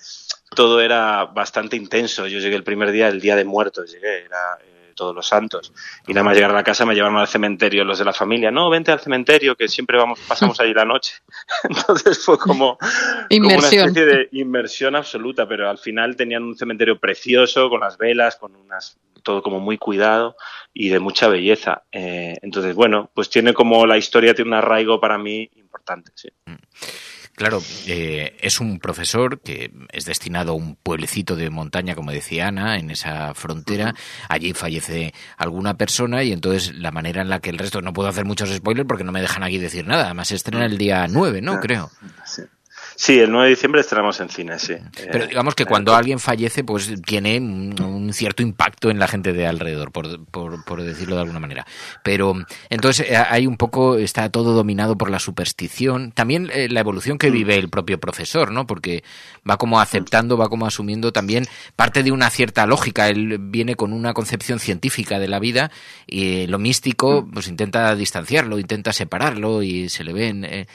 todo 0.56 0.82
era 0.82 1.26
bastante 1.26 1.76
intenso. 1.76 2.28
Yo 2.28 2.40
llegué 2.40 2.56
el 2.56 2.64
primer 2.64 2.92
día, 2.92 3.08
el 3.08 3.20
día 3.20 3.36
de 3.36 3.46
muertos, 3.46 3.92
llegué, 3.92 4.26
era 4.26 4.58
todos 4.94 5.16
los 5.16 5.28
santos. 5.28 5.74
Y 6.08 6.14
nada 6.14 6.24
más 6.24 6.36
llegar 6.36 6.52
a 6.52 6.56
la 6.56 6.64
casa 6.64 6.86
me 6.86 6.96
llevaron 6.96 7.18
al 7.18 7.28
cementerio 7.28 7.84
los 7.84 8.00
de 8.00 8.06
la 8.06 8.14
familia. 8.14 8.52
No, 8.52 8.70
vente 8.70 8.92
al 8.92 9.00
cementerio, 9.00 9.56
que 9.56 9.68
siempre 9.68 9.98
vamos, 9.98 10.20
pasamos 10.28 10.60
allí 10.60 10.74
la 10.74 10.86
noche. 10.86 11.16
Entonces 11.64 12.24
fue 12.24 12.38
como, 12.38 12.78
como, 12.78 13.48
una 13.48 13.56
especie 13.56 14.06
de 14.06 14.30
inmersión 14.32 14.96
absoluta, 14.96 15.48
pero 15.48 15.70
al 15.70 15.78
final 15.78 16.16
tenían 16.16 16.44
un 16.44 16.58
cementerio 16.58 17.00
precioso, 17.00 17.70
con 17.70 17.82
las 17.82 17.98
velas, 17.98 18.36
con 18.36 18.56
unas 18.56 18.98
todo 19.24 19.42
como 19.42 19.60
muy 19.60 19.78
cuidado 19.78 20.36
y 20.74 20.90
de 20.90 21.00
mucha 21.00 21.28
belleza. 21.28 21.84
Eh, 21.92 22.36
entonces, 22.42 22.76
bueno, 22.76 23.10
pues 23.14 23.30
tiene 23.30 23.54
como 23.54 23.86
la 23.86 23.98
historia 23.98 24.36
tiene 24.36 24.50
un 24.50 24.56
arraigo 24.56 25.00
para 25.00 25.18
mí 25.18 25.50
importante. 25.56 26.12
Sí. 26.14 26.30
Mm. 26.46 26.56
Claro, 27.36 27.62
eh, 27.88 28.38
es 28.42 28.60
un 28.60 28.80
profesor 28.80 29.42
que 29.42 29.74
es 29.92 30.06
destinado 30.06 30.52
a 30.52 30.56
un 30.56 30.75
pueblecito 30.75 31.36
de 31.36 31.50
montaña, 31.50 31.96
como 31.96 32.12
decía 32.12 32.50
Ana, 32.50 32.78
en 32.78 32.92
esa 32.92 33.34
frontera. 33.34 33.96
Allí 34.30 34.54
fallece 34.54 35.13
alguna 35.38 35.75
persona 35.75 36.22
y 36.24 36.32
entonces 36.32 36.75
la 36.75 36.92
manera 36.92 37.22
en 37.24 37.30
la 37.30 37.40
que 37.40 37.50
el 37.50 37.58
resto, 37.58 37.82
no 37.82 37.92
puedo 37.92 38.08
hacer 38.08 38.25
muchos 38.25 38.54
spoilers 38.54 38.88
porque 38.88 39.04
no 39.04 39.12
me 39.12 39.22
dejan 39.22 39.42
aquí 39.42 39.58
decir 39.58 39.88
nada. 39.88 40.06
Además, 40.06 40.28
se 40.28 40.36
estrena 40.36 40.66
el 40.66 40.78
día 40.78 41.08
9, 41.08 41.42
¿no? 41.42 41.60
Creo. 41.60 41.90
Sí. 42.25 42.44
Sí, 42.96 43.20
el 43.20 43.32
9 43.32 43.46
de 43.46 43.56
diciembre 43.56 43.82
estrenamos 43.82 44.20
en 44.20 44.30
cine, 44.30 44.60
sí. 44.60 44.76
Pero 45.12 45.28
digamos 45.28 45.56
que 45.56 45.66
cuando 45.66 45.96
alguien 45.96 46.20
fallece, 46.20 46.64
pues 46.64 46.92
tiene 47.06 47.40
un 47.40 48.12
cierto 48.14 48.44
impacto 48.44 48.90
en 48.90 49.00
la 49.00 49.08
gente 49.08 49.34
de 49.34 49.48
alrededor, 49.48 49.92
por, 49.92 50.26
por, 50.32 50.84
decirlo 50.84 51.16
de 51.16 51.22
alguna 51.22 51.40
manera. 51.40 51.66
Pero 52.04 52.34
entonces 52.70 53.10
eh, 53.10 53.18
hay 53.18 53.48
un 53.48 53.58
poco, 53.58 53.98
está 53.98 54.30
todo 54.30 54.54
dominado 54.54 54.98
por 54.98 55.10
la 55.10 55.20
superstición. 55.20 56.12
También 56.12 56.50
eh, 56.54 56.70
la 56.70 56.80
evolución 56.80 57.18
que 57.18 57.30
mm. 57.30 57.34
vive 57.34 57.56
el 57.56 57.70
propio 57.70 58.00
profesor, 58.00 58.52
¿no? 58.52 58.68
Porque 58.68 59.04
va 59.50 59.58
como 59.58 59.80
aceptando, 59.80 60.38
va 60.38 60.50
como 60.50 60.66
asumiendo 60.66 61.12
también 61.12 61.48
parte 61.76 62.04
de 62.04 62.12
una 62.12 62.30
cierta 62.30 62.66
lógica. 62.66 63.10
Él 63.10 63.38
viene 63.40 63.76
con 63.76 63.94
una 63.94 64.14
concepción 64.14 64.60
científica 64.60 65.20
de 65.20 65.28
la 65.28 65.40
vida 65.40 65.72
y 66.08 66.48
lo 66.48 66.60
místico, 66.60 67.24
mm. 67.24 67.32
pues 67.32 67.48
intenta 67.48 67.96
distanciarlo, 67.96 68.60
intenta 68.60 68.94
separarlo 68.94 69.64
y 69.64 69.90
se 69.90 70.04
le 70.04 70.14
ven. 70.14 70.46
Eh, 70.46 70.68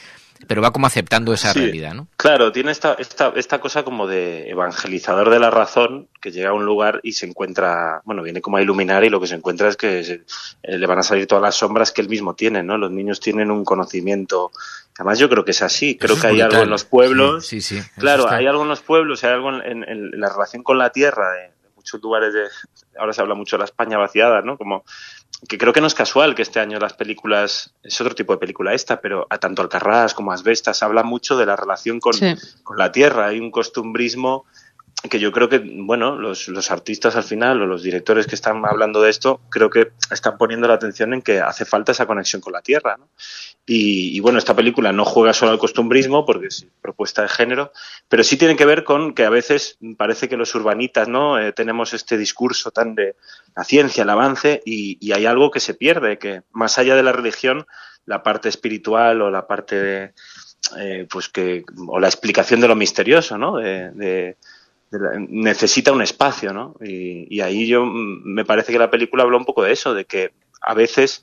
pero 0.46 0.62
va 0.62 0.72
como 0.72 0.86
aceptando 0.86 1.32
esa 1.32 1.52
realidad, 1.52 1.94
¿no? 1.94 2.08
Claro, 2.16 2.52
tiene 2.52 2.70
esta, 2.70 2.94
esta, 2.94 3.32
esta 3.34 3.60
cosa 3.60 3.82
como 3.82 4.06
de 4.06 4.50
evangelizador 4.50 5.30
de 5.30 5.38
la 5.38 5.50
razón 5.50 6.08
que 6.20 6.30
llega 6.30 6.50
a 6.50 6.52
un 6.52 6.64
lugar 6.64 7.00
y 7.02 7.12
se 7.12 7.26
encuentra, 7.26 8.02
bueno, 8.04 8.22
viene 8.22 8.40
como 8.40 8.56
a 8.56 8.62
iluminar 8.62 9.04
y 9.04 9.10
lo 9.10 9.20
que 9.20 9.26
se 9.26 9.34
encuentra 9.34 9.68
es 9.68 9.76
que 9.76 10.00
eh, 10.00 10.78
le 10.78 10.86
van 10.86 10.98
a 10.98 11.02
salir 11.02 11.26
todas 11.26 11.42
las 11.42 11.56
sombras 11.56 11.92
que 11.92 12.00
él 12.00 12.08
mismo 12.08 12.34
tiene, 12.34 12.62
¿no? 12.62 12.78
Los 12.78 12.90
niños 12.90 13.20
tienen 13.20 13.50
un 13.50 13.64
conocimiento, 13.64 14.52
además 14.96 15.18
yo 15.18 15.28
creo 15.28 15.44
que 15.44 15.50
es 15.50 15.62
así, 15.62 15.96
creo 15.96 16.18
que 16.18 16.28
hay 16.28 16.40
algo 16.40 16.62
en 16.62 16.70
los 16.70 16.84
pueblos, 16.84 17.46
sí, 17.46 17.60
sí, 17.60 17.80
claro, 17.96 18.28
hay 18.28 18.46
algo 18.46 18.62
en 18.62 18.68
los 18.68 18.80
pueblos, 18.80 19.24
hay 19.24 19.32
algo 19.32 19.50
en, 19.50 19.84
en 19.84 20.20
la 20.20 20.28
relación 20.28 20.62
con 20.62 20.78
la 20.78 20.90
tierra 20.90 21.32
de, 21.32 21.58
muchos 21.88 22.02
lugares 22.02 22.34
de, 22.34 22.42
ahora 22.98 23.12
se 23.12 23.22
habla 23.22 23.34
mucho 23.34 23.56
de 23.56 23.60
la 23.60 23.64
España 23.64 23.96
vaciada, 23.96 24.42
¿no? 24.42 24.58
Como 24.58 24.84
que 25.46 25.58
creo 25.58 25.72
que 25.72 25.80
no 25.80 25.86
es 25.86 25.94
casual 25.94 26.34
que 26.34 26.42
este 26.42 26.58
año 26.58 26.78
las 26.78 26.94
películas, 26.94 27.74
es 27.82 28.00
otro 28.00 28.14
tipo 28.14 28.32
de 28.32 28.38
película 28.38 28.74
esta, 28.74 29.00
pero 29.00 29.26
a 29.30 29.38
tanto 29.38 29.62
Alcarrás 29.62 30.14
como 30.14 30.32
Asbestas 30.32 30.82
habla 30.82 31.04
mucho 31.04 31.36
de 31.36 31.46
la 31.46 31.54
relación 31.54 32.00
con, 32.00 32.14
con 32.64 32.76
la 32.76 32.90
tierra. 32.90 33.26
Hay 33.26 33.38
un 33.38 33.50
costumbrismo 33.50 34.46
que 35.02 35.20
yo 35.20 35.30
creo 35.30 35.48
que, 35.48 35.58
bueno, 35.58 36.16
los, 36.16 36.48
los, 36.48 36.70
artistas 36.72 37.14
al 37.14 37.22
final 37.22 37.62
o 37.62 37.66
los 37.66 37.82
directores 37.82 38.26
que 38.26 38.34
están 38.34 38.64
hablando 38.66 39.00
de 39.00 39.10
esto, 39.10 39.40
creo 39.48 39.70
que 39.70 39.92
están 40.10 40.36
poniendo 40.36 40.66
la 40.66 40.74
atención 40.74 41.14
en 41.14 41.22
que 41.22 41.40
hace 41.40 41.64
falta 41.64 41.92
esa 41.92 42.06
conexión 42.06 42.42
con 42.42 42.52
la 42.52 42.62
tierra. 42.62 42.96
¿no? 42.98 43.08
Y, 43.64 44.18
bueno, 44.20 44.38
esta 44.38 44.56
película 44.56 44.92
no 44.92 45.04
juega 45.04 45.32
solo 45.32 45.52
al 45.52 45.58
costumbrismo, 45.58 46.26
porque 46.26 46.48
es 46.48 46.66
propuesta 46.82 47.22
de 47.22 47.28
género, 47.28 47.72
pero 48.08 48.24
sí 48.24 48.36
tiene 48.36 48.56
que 48.56 48.64
ver 48.64 48.82
con 48.82 49.14
que 49.14 49.24
a 49.24 49.30
veces 49.30 49.78
parece 49.96 50.28
que 50.28 50.36
los 50.36 50.54
urbanitas 50.54 51.06
no 51.06 51.38
eh, 51.38 51.52
tenemos 51.52 51.94
este 51.94 52.18
discurso 52.18 52.72
tan 52.72 52.94
de 52.94 53.14
la 53.54 53.64
ciencia, 53.64 54.02
el 54.02 54.10
avance, 54.10 54.62
y, 54.64 54.98
y, 55.00 55.12
hay 55.12 55.26
algo 55.26 55.50
que 55.50 55.60
se 55.60 55.74
pierde, 55.74 56.18
que 56.18 56.42
más 56.50 56.78
allá 56.78 56.96
de 56.96 57.04
la 57.04 57.12
religión, 57.12 57.66
la 58.04 58.22
parte 58.22 58.48
espiritual 58.48 59.22
o 59.22 59.30
la 59.30 59.46
parte 59.46 59.76
de, 59.76 60.14
eh, 60.78 61.06
pues 61.08 61.28
que, 61.28 61.64
o 61.86 62.00
la 62.00 62.08
explicación 62.08 62.60
de 62.60 62.68
lo 62.68 62.74
misterioso, 62.74 63.38
¿no? 63.38 63.58
de 63.58 64.36
necesita 64.90 65.92
un 65.92 66.02
espacio, 66.02 66.52
¿no? 66.52 66.74
Y, 66.80 67.40
ahí 67.40 67.66
yo 67.66 67.84
mm, 67.84 68.22
me 68.24 68.44
parece 68.44 68.72
que 68.72 68.78
la 68.78 68.90
película 68.90 69.22
habla 69.22 69.36
un 69.36 69.44
poco 69.44 69.62
de 69.62 69.72
eso, 69.72 69.94
de 69.94 70.04
que 70.04 70.32
a 70.60 70.74
veces 70.74 71.22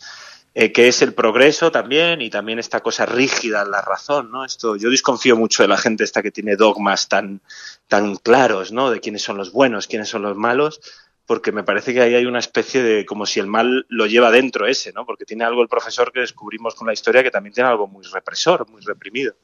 eh, 0.54 0.72
que 0.72 0.88
es 0.88 1.02
el 1.02 1.14
progreso 1.14 1.72
también 1.72 2.22
y 2.22 2.30
también 2.30 2.60
esta 2.60 2.82
cosa 2.82 3.06
rígida 3.06 3.66
la 3.66 3.82
razón, 3.82 4.32
¿no? 4.32 4.46
Esto 4.46 4.76
yo 4.76 4.90
desconfío 4.90 5.36
mucho 5.36 5.64
de 5.64 5.70
la 5.70 5.78
gente 5.78 6.04
esta 6.04 6.22
que 6.22 6.32
tiene 6.32 6.56
dogmas 6.56 7.10
tan 7.10 7.42
tan 7.88 8.16
claros, 8.16 8.72
¿no? 8.72 8.90
De 8.92 9.00
quiénes 9.00 9.24
son 9.24 9.38
los 9.38 9.52
buenos, 9.52 9.88
quiénes 9.88 10.10
son 10.10 10.22
los 10.22 10.38
malos, 10.38 10.80
porque 11.26 11.52
me 11.52 11.64
parece 11.64 11.94
que 11.94 12.02
ahí 12.02 12.16
hay 12.16 12.26
una 12.26 12.40
especie 12.40 12.84
de 12.84 13.06
como 13.06 13.26
si 13.26 13.40
el 13.40 13.48
mal 13.48 13.86
lo 13.90 14.06
lleva 14.06 14.32
dentro 14.32 14.68
ese, 14.68 14.94
¿no? 14.94 15.06
Porque 15.06 15.26
tiene 15.26 15.44
algo 15.44 15.62
el 15.62 15.68
profesor 15.68 16.12
que 16.12 16.22
descubrimos 16.22 16.76
con 16.76 16.88
la 16.88 16.94
historia 16.94 17.24
que 17.24 17.32
también 17.32 17.54
tiene 17.54 17.70
algo 17.70 17.88
muy 17.88 18.06
represor, 18.06 18.70
muy 18.70 18.82
reprimido 18.82 19.36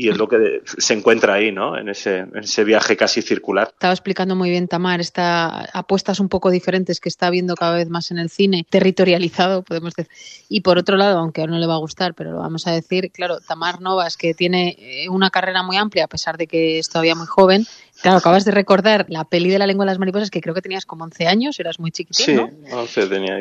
y 0.00 0.08
es 0.08 0.16
lo 0.16 0.28
que 0.28 0.62
se 0.64 0.94
encuentra 0.94 1.34
ahí, 1.34 1.52
¿no? 1.52 1.76
En 1.76 1.90
ese, 1.90 2.20
en 2.20 2.38
ese 2.38 2.64
viaje 2.64 2.96
casi 2.96 3.20
circular. 3.20 3.68
Estaba 3.68 3.92
explicando 3.92 4.34
muy 4.34 4.48
bien 4.48 4.66
Tamar 4.66 4.98
estas 4.98 5.68
apuestas 5.74 6.20
un 6.20 6.30
poco 6.30 6.50
diferentes 6.50 7.00
que 7.00 7.10
está 7.10 7.28
viendo 7.28 7.54
cada 7.54 7.76
vez 7.76 7.90
más 7.90 8.10
en 8.10 8.18
el 8.18 8.30
cine, 8.30 8.64
territorializado, 8.66 9.62
podemos 9.62 9.92
decir. 9.94 10.10
Y 10.48 10.62
por 10.62 10.78
otro 10.78 10.96
lado, 10.96 11.18
aunque 11.18 11.42
a 11.42 11.46
no 11.46 11.58
le 11.58 11.66
va 11.66 11.74
a 11.74 11.80
gustar, 11.80 12.14
pero 12.14 12.32
lo 12.32 12.38
vamos 12.38 12.66
a 12.66 12.72
decir, 12.72 13.10
claro, 13.12 13.40
Tamar 13.46 13.82
Novas, 13.82 14.16
que 14.16 14.32
tiene 14.32 14.74
eh, 14.78 15.10
una 15.10 15.28
carrera 15.28 15.62
muy 15.62 15.76
amplia, 15.76 16.06
a 16.06 16.08
pesar 16.08 16.38
de 16.38 16.46
que 16.46 16.78
es 16.78 16.88
todavía 16.88 17.14
muy 17.14 17.26
joven, 17.26 17.66
Claro, 18.00 18.16
acabas 18.16 18.44
de 18.46 18.50
recordar 18.50 19.06
la 19.08 19.24
peli 19.24 19.50
de 19.50 19.58
la 19.58 19.66
lengua 19.66 19.84
de 19.84 19.90
las 19.90 19.98
mariposas, 19.98 20.30
que 20.30 20.40
creo 20.40 20.54
que 20.54 20.62
tenías 20.62 20.86
como 20.86 21.04
11 21.04 21.26
años, 21.26 21.60
eras 21.60 21.78
muy 21.78 21.90
chiquitín, 21.90 22.24
sí, 22.24 22.34
¿no? 22.34 22.50
11 22.72 23.06
tenía 23.08 23.38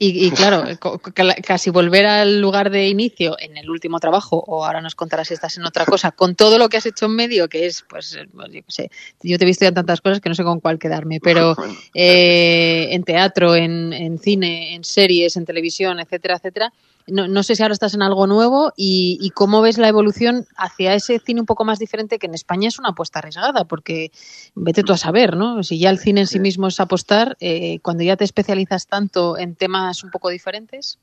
ahí. 0.00 0.26
Y, 0.26 0.30
claro, 0.30 0.64
casi 1.44 1.70
volver 1.70 2.06
al 2.06 2.40
lugar 2.40 2.70
de 2.70 2.88
inicio 2.88 3.36
en 3.38 3.56
el 3.56 3.68
último 3.70 4.00
trabajo, 4.00 4.42
o 4.46 4.64
ahora 4.64 4.80
nos 4.80 4.94
contarás 4.94 5.28
si 5.28 5.34
estás 5.34 5.56
en 5.58 5.64
otra 5.64 5.84
cosa, 5.84 6.10
con 6.12 6.34
todo 6.34 6.58
lo 6.58 6.68
que 6.68 6.78
has 6.78 6.86
hecho 6.86 7.06
en 7.06 7.16
medio, 7.16 7.48
que 7.48 7.66
es, 7.66 7.84
pues, 7.88 8.18
pues 8.34 8.52
yo 8.52 8.60
sé, 8.68 8.90
yo 9.22 9.38
te 9.38 9.44
he 9.44 9.46
visto 9.46 9.64
ya 9.64 9.68
en 9.68 9.74
tantas 9.74 10.00
cosas 10.00 10.20
que 10.20 10.28
no 10.28 10.34
sé 10.34 10.42
con 10.42 10.60
cuál 10.60 10.78
quedarme, 10.78 11.20
pero 11.20 11.54
eh, 11.94 12.88
en 12.90 13.04
teatro, 13.04 13.54
en, 13.54 13.92
en 13.92 14.18
cine, 14.18 14.74
en 14.74 14.84
series, 14.84 15.36
en 15.36 15.44
televisión, 15.44 16.00
etcétera, 16.00 16.36
etcétera, 16.36 16.72
no, 17.06 17.28
no, 17.28 17.42
sé 17.42 17.56
si 17.56 17.62
ahora 17.62 17.72
estás 17.72 17.94
en 17.94 18.02
algo 18.02 18.26
nuevo 18.26 18.72
y, 18.76 19.30
cómo 19.34 19.62
ves 19.62 19.78
la 19.78 19.88
evolución 19.88 20.46
hacia 20.56 20.94
ese 20.94 21.18
cine 21.18 21.40
un 21.40 21.46
poco 21.46 21.64
más 21.64 21.78
diferente 21.78 22.18
que 22.18 22.26
en 22.26 22.34
España 22.34 22.68
es 22.68 22.78
una 22.78 22.90
apuesta 22.90 23.18
arriesgada, 23.18 23.64
porque 23.64 24.10
vete 24.54 24.82
tú 24.82 24.92
a 24.92 24.96
saber, 24.96 25.36
¿no? 25.36 25.62
Si 25.62 25.78
ya 25.78 25.90
el 25.90 25.98
cine 25.98 26.22
en 26.22 26.26
sí 26.26 26.38
mismo 26.38 26.68
es 26.68 26.80
apostar, 26.80 27.36
eh, 27.40 27.78
cuando 27.82 28.02
ya 28.02 28.16
te 28.16 28.24
especializas 28.24 28.86
tanto 28.86 29.38
en 29.38 29.54
temas 29.54 30.04
un 30.04 30.10
poco 30.10 30.28
diferentes. 30.28 30.98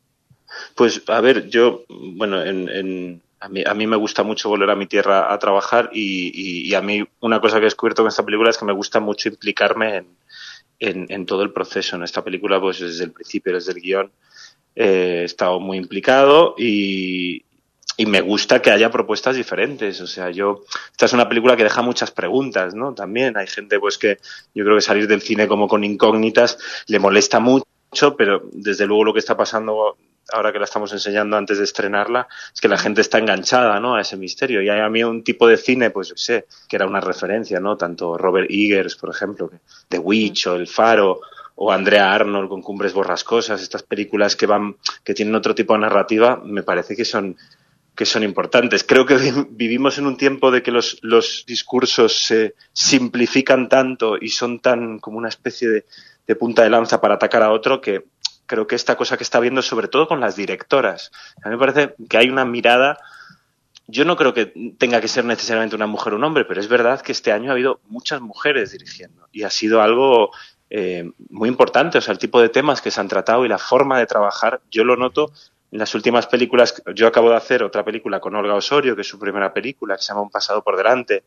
Pues 0.75 1.01
a 1.08 1.20
ver, 1.22 1.50
yo, 1.50 1.84
bueno, 1.89 2.42
en, 2.42 3.22
a, 3.39 3.50
mí, 3.50 3.63
a 3.66 3.74
mí 3.74 3.88
me 3.88 3.98
gusta 3.98 4.24
mucho 4.24 4.50
volver 4.50 4.70
a 4.70 4.75
mi 4.75 4.88
tierra 4.88 5.34
a 5.34 5.39
trabajar 5.39 5.89
y, 5.94 6.74
a 6.74 6.82
mí 6.82 7.04
una 7.20 7.42
cosa 7.42 7.58
que 7.58 7.63
he 7.63 7.66
descubierto 7.66 8.04
con 8.04 8.10
esta 8.10 8.25
película 8.25 8.50
es 8.50 8.58
que 8.58 8.66
me 8.66 8.74
gusta 8.74 9.00
mucho 9.00 9.30
implicarme 9.30 10.06
en, 10.80 11.06
en 11.10 11.25
todo 11.25 11.44
el 11.44 11.51
proceso. 11.51 11.96
En 11.96 12.04
esta 12.04 12.24
película, 12.24 12.62
pues 12.62 12.80
desde 12.80 13.04
el 13.04 13.12
principio, 13.12 13.54
desde 13.54 13.74
el 13.74 13.82
guion, 13.82 14.12
he 14.78 15.24
estado 15.24 15.60
muy 15.60 15.78
implicado 15.78 16.56
y, 16.58 17.44
me 18.06 18.22
gusta 18.22 18.62
que 18.62 18.70
haya 18.70 18.92
propuestas 18.92 19.36
diferentes. 19.36 20.00
O 20.02 20.08
sea, 20.08 20.30
yo, 20.30 20.64
esta 20.92 21.08
es 21.08 21.14
una 21.14 21.28
película 21.28 21.58
que 21.58 21.64
deja 21.64 21.82
muchas 21.82 22.12
preguntas, 22.12 22.76
¿no? 22.76 22.94
También 22.94 23.36
hay 23.38 23.48
gente, 23.48 23.80
pues, 23.80 23.98
que 23.98 24.20
yo 24.54 24.64
creo 24.64 24.76
que 24.76 24.82
salir 24.82 25.08
del 25.08 25.22
cine 25.22 25.48
como 25.48 25.68
con 25.68 25.84
incógnitas 25.84 26.60
le 26.86 27.00
molesta 27.00 27.40
mucho, 27.40 27.66
pero 28.16 28.44
desde 28.52 28.86
luego 28.86 29.06
lo 29.06 29.14
que 29.14 29.20
está 29.20 29.36
pasando 29.36 29.98
ahora 30.32 30.52
que 30.52 30.60
la 30.60 30.66
estamos 30.66 30.92
enseñando 30.94 31.38
antes 31.38 31.58
de 31.58 31.64
estrenarla, 31.64 32.28
es 32.54 32.62
que 32.62 32.68
la 32.68 32.78
gente 32.78 33.02
está 33.02 33.18
enganchada, 33.18 33.80
¿no? 33.80 33.96
A 33.96 34.02
ese 34.02 34.16
misterio. 34.16 34.62
Y 34.62 34.70
hay 34.70 34.80
a 34.80 34.90
mí 34.90 35.04
un 35.04 35.24
tipo 35.24 35.48
de 35.48 35.58
cine, 35.58 35.90
pues, 35.90 36.10
yo 36.10 36.18
sé, 36.18 36.46
que 36.68 36.76
era 36.76 36.86
una 36.86 37.00
referencia, 37.00 37.60
¿no? 37.60 37.78
Tanto 37.78 38.16
Robert 38.16 38.48
Eggers, 38.52 38.96
por 38.96 39.10
ejemplo, 39.10 39.50
The 39.88 39.98
Witch 39.98 40.48
o 40.48 40.56
El 40.56 40.68
Faro, 40.68 41.22
o 41.60 41.72
Andrea 41.72 42.14
Arnold 42.14 42.50
con 42.50 42.62
Cumbres 42.62 42.94
Borrascosas, 42.94 43.62
estas 43.62 43.82
películas 43.82 44.36
que 44.36 44.46
van, 44.46 44.78
que 45.04 45.16
tienen 45.16 45.34
otro 45.34 45.56
tipo 45.56 45.74
de 45.74 45.80
narrativa, 45.80 46.40
me 46.46 46.62
parece 46.62 46.96
que 46.96 47.04
son 47.04 47.36
que 47.96 48.06
son 48.06 48.22
importantes. 48.22 48.84
Creo 48.84 49.08
que 49.08 49.18
vivimos 49.50 49.98
en 49.98 50.06
un 50.06 50.18
tiempo 50.18 50.52
de 50.52 50.62
que 50.62 50.72
los, 50.72 51.00
los 51.02 51.44
discursos 51.48 52.16
se 52.16 52.54
simplifican 52.72 53.70
tanto 53.70 54.18
y 54.22 54.30
son 54.30 54.60
tan 54.60 55.00
como 55.00 55.18
una 55.18 55.30
especie 55.30 55.84
de, 56.28 56.36
punta 56.36 56.62
de 56.62 56.70
lanza 56.70 57.02
para 57.02 57.16
atacar 57.16 57.42
a 57.42 57.52
otro 57.52 57.82
que 57.82 58.06
creo 58.46 58.68
que 58.68 58.76
esta 58.76 58.96
cosa 58.96 59.18
que 59.18 59.24
está 59.24 59.40
viendo, 59.40 59.64
sobre 59.64 59.88
todo 59.88 60.08
con 60.08 60.20
las 60.20 60.36
directoras, 60.36 61.12
a 61.44 61.50
mí 61.50 61.56
me 61.56 61.60
parece 61.60 61.96
que 62.08 62.18
hay 62.18 62.30
una 62.30 62.46
mirada 62.46 63.00
yo 63.90 64.04
no 64.04 64.18
creo 64.18 64.34
que 64.34 64.76
tenga 64.78 65.00
que 65.00 65.08
ser 65.08 65.24
necesariamente 65.24 65.76
una 65.76 65.88
mujer 65.88 66.14
o 66.14 66.18
un 66.18 66.24
hombre, 66.26 66.44
pero 66.44 66.60
es 66.60 66.68
verdad 66.68 67.02
que 67.02 67.14
este 67.14 67.32
año 67.32 67.50
ha 67.50 67.54
habido 67.54 67.80
muchas 67.88 68.20
mujeres 68.20 68.74
dirigiendo 68.74 69.30
y 69.32 69.44
ha 69.44 69.50
sido 69.50 69.82
algo 69.82 70.32
eh, 70.70 71.10
muy 71.30 71.50
importante. 71.50 71.98
O 71.98 72.02
sea, 72.02 72.12
el 72.12 72.18
tipo 72.18 72.42
de 72.42 72.50
temas 72.50 72.82
que 72.82 72.92
se 72.92 73.00
han 73.00 73.08
tratado 73.08 73.46
y 73.46 73.50
la 73.50 73.58
forma 73.58 74.00
de 74.00 74.06
trabajar, 74.06 74.62
yo 74.72 74.84
lo 74.84 74.96
noto 74.96 75.32
en 75.72 75.80
las 75.80 75.94
últimas 75.96 76.28
películas. 76.28 76.82
Yo 76.96 77.08
acabo 77.08 77.30
de 77.30 77.38
hacer 77.38 77.64
otra 77.64 77.84
película 77.84 78.20
con 78.20 78.36
Olga 78.36 78.56
Osorio, 78.56 78.96
que 78.96 79.02
es 79.02 79.08
su 79.08 79.20
primera 79.20 79.54
película, 79.54 79.96
que 79.96 80.02
se 80.02 80.10
llama 80.10 80.22
Un 80.22 80.30
pasado 80.30 80.64
por 80.64 80.78
delante. 80.78 81.24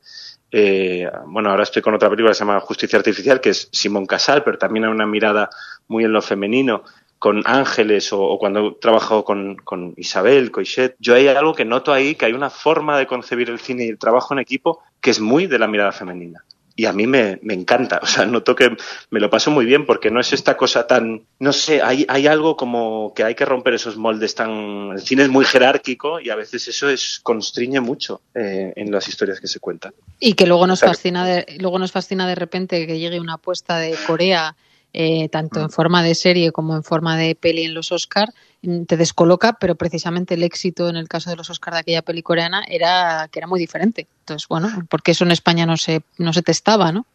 Eh, 0.51 1.11
bueno, 1.27 1.51
ahora 1.51 1.63
estoy 1.63 1.83
con 1.83 1.95
otra 1.95 2.09
película 2.09 2.31
que 2.31 2.35
se 2.37 2.45
llama 2.45 2.61
Justicia 2.61 2.99
Artificial, 2.99 3.41
que 3.41 3.51
es 3.51 3.69
Simón 3.73 4.07
Casal, 4.07 4.43
pero 4.43 4.59
también 4.59 4.85
hay 4.85 4.91
una 4.91 5.07
mirada 5.07 5.51
muy 5.89 6.05
en 6.05 6.13
lo 6.13 6.23
femenino 6.23 6.85
con 7.19 7.43
Ángeles 7.45 8.15
o, 8.15 8.39
cuando 8.39 8.69
he 8.69 8.75
trabajado 8.81 9.25
con, 9.25 9.57
con, 9.57 9.93
Isabel, 9.99 10.51
Coixet, 10.51 10.97
yo 10.99 11.15
hay 11.15 11.29
algo 11.29 11.55
que 11.55 11.67
noto 11.67 11.93
ahí, 11.93 12.15
que 12.15 12.25
hay 12.25 12.33
una 12.33 12.49
forma 12.49 12.97
de 12.97 13.07
concebir 13.07 13.51
el 13.51 13.61
cine 13.61 13.85
y 13.85 13.89
el 13.91 13.99
trabajo 13.99 14.33
en 14.33 14.41
equipo 14.41 14.83
que 15.03 15.11
es 15.11 15.21
muy 15.21 15.47
de 15.47 15.59
la 15.59 15.69
mirada 15.69 15.93
femenina. 15.93 16.43
Y 16.81 16.87
a 16.87 16.95
mí 16.95 17.07
me, 17.07 17.39
me 17.43 17.53
encanta, 17.53 18.01
o 18.03 18.07
sea, 18.07 18.25
noto 18.25 18.57
que 18.57 18.75
me 19.11 19.21
lo 19.21 19.29
paso 19.29 19.51
muy 19.51 19.67
bien 19.67 19.85
porque 19.85 20.11
no 20.11 20.19
es 20.19 20.33
esta 20.33 20.57
cosa 20.57 20.87
tan, 20.87 21.25
no 21.39 21.53
sé, 21.53 21.83
hay, 21.83 22.07
hay 22.09 22.27
algo 22.27 22.57
como 22.57 23.13
que 23.15 23.23
hay 23.23 23.35
que 23.35 23.45
romper 23.45 23.75
esos 23.75 23.99
moldes 23.99 24.35
tan, 24.35 24.93
el 24.93 25.03
cine 25.03 25.25
es 25.25 25.29
muy 25.29 25.45
jerárquico 25.45 26.21
y 26.21 26.31
a 26.31 26.37
veces 26.37 26.67
eso 26.69 26.89
es 26.89 27.21
constriñe 27.23 27.81
mucho 27.81 28.23
eh, 28.35 28.73
en 28.77 28.91
las 28.91 29.07
historias 29.09 29.43
que 29.43 29.47
se 29.47 29.61
cuentan. 29.61 29.93
Y 30.21 30.33
que 30.33 30.47
luego 30.47 30.67
nos 30.67 30.81
fascina, 30.81 31.27
de, 31.27 31.45
luego 31.59 31.79
nos 31.79 31.93
fascina 31.93 32.27
de 32.27 32.35
repente 32.35 32.87
que 32.87 32.99
llegue 32.99 33.21
una 33.21 33.35
apuesta 33.35 33.77
de 33.77 33.95
Corea 34.07 34.57
eh, 34.93 35.29
tanto 35.29 35.61
en 35.61 35.67
mm. 35.67 35.71
forma 35.71 36.03
de 36.03 36.15
serie 36.15 36.53
como 36.53 36.75
en 36.75 36.83
forma 36.83 37.17
de 37.17 37.35
peli 37.35 37.65
en 37.65 37.75
los 37.75 37.93
Oscar, 37.93 38.33
mm, 38.63 38.85
te 38.85 38.97
descoloca, 38.97 39.55
pero 39.55 39.75
precisamente 39.75 40.35
el 40.35 40.43
éxito 40.43 40.89
en 40.89 40.97
el 40.97 41.09
caso 41.09 41.31
de 41.31 41.37
los 41.37 41.51
Oscar 41.51 41.75
de 41.75 41.81
aquella 41.81 42.03
peli 42.03 42.23
coreana 42.23 42.65
era 42.69 43.29
que 43.31 43.39
era 43.39 43.47
muy 43.47 43.61
diferente. 43.61 44.07
Entonces, 44.21 44.49
bueno, 44.49 44.69
porque 44.89 45.13
eso 45.13 45.25
en 45.25 45.31
España 45.31 45.67
no 45.67 45.77
se, 45.77 46.03
no 46.19 46.33
se 46.33 46.43
testaba, 46.43 46.93
¿no? 46.93 47.07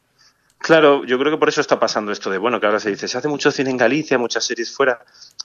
Claro, 0.58 1.06
yo 1.06 1.20
creo 1.20 1.32
que 1.32 1.38
por 1.38 1.50
eso 1.50 1.62
está 1.62 1.80
pasando 1.80 2.12
esto 2.12 2.32
de, 2.32 2.40
bueno, 2.40 2.60
que 2.60 2.66
ahora 2.66 2.80
se 2.80 2.90
dice, 2.90 3.08
se 3.08 3.18
hace 3.18 3.28
mucho 3.28 3.52
cine 3.52 3.70
en 3.70 3.78
Galicia, 3.78 4.18
muchas 4.18 4.46
series 4.46 4.74
fuera, 4.74 5.00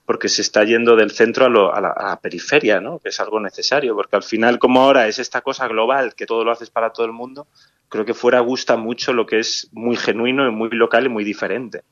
porque 0.06 0.30
se 0.30 0.40
está 0.40 0.64
yendo 0.64 0.96
del 0.96 1.10
centro 1.10 1.44
a, 1.44 1.48
a, 1.76 1.80
la, 1.80 1.90
a, 1.90 2.08
la, 2.08 2.20
periferia, 2.20 2.80
¿no? 2.80 3.00
Que 3.00 3.10
es 3.10 3.20
algo 3.20 3.38
necesario, 3.38 3.94
porque 3.94 4.16
al 4.16 4.22
final, 4.22 4.58
como 4.58 4.80
ahora 4.80 5.08
es 5.08 5.18
esta 5.18 5.42
cosa 5.42 5.68
global, 5.68 6.14
que 6.14 6.24
todo 6.24 6.44
lo 6.44 6.52
haces 6.52 6.70
para 6.70 6.90
todo 6.92 7.04
el 7.04 7.12
mundo, 7.12 7.48
creo 7.90 8.06
que 8.06 8.14
fuera 8.14 8.40
gusta 8.40 8.78
mucho 8.78 9.12
lo 9.12 9.26
que 9.26 9.40
es 9.40 9.68
muy 9.72 9.96
genuino 9.96 10.48
y 10.48 10.52
muy 10.52 10.70
local 10.70 11.04
y 11.04 11.10
muy 11.10 11.24
diferente. 11.24 11.82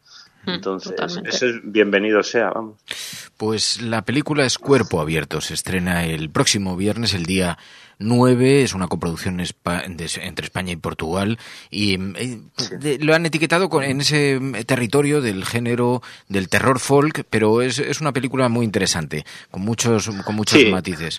Entonces, 0.54 0.94
eso 1.24 1.46
es 1.46 1.56
bienvenido 1.62 2.22
sea, 2.22 2.50
vamos. 2.50 2.78
Pues 3.36 3.80
la 3.82 4.02
película 4.02 4.44
es 4.44 4.58
Cuerpo 4.58 5.00
Abierto, 5.00 5.40
se 5.40 5.54
estrena 5.54 6.04
el 6.04 6.30
próximo 6.30 6.76
viernes, 6.76 7.14
el 7.14 7.24
día 7.24 7.58
9, 7.98 8.62
es 8.62 8.74
una 8.74 8.88
coproducción 8.88 9.40
entre 9.40 10.44
España 10.44 10.72
y 10.72 10.76
Portugal 10.76 11.38
y 11.70 11.94
eh, 11.94 12.98
lo 13.00 13.14
han 13.14 13.26
etiquetado 13.26 13.68
en 13.82 14.00
ese 14.00 14.40
territorio 14.66 15.20
del 15.20 15.44
género 15.44 16.02
del 16.28 16.48
terror 16.48 16.78
folk, 16.78 17.24
pero 17.28 17.62
es, 17.62 17.78
es 17.78 18.00
una 18.00 18.12
película 18.12 18.48
muy 18.48 18.64
interesante, 18.64 19.24
con 19.50 19.62
muchos, 19.62 20.08
con 20.24 20.34
muchos 20.34 20.64
matices. 20.70 21.18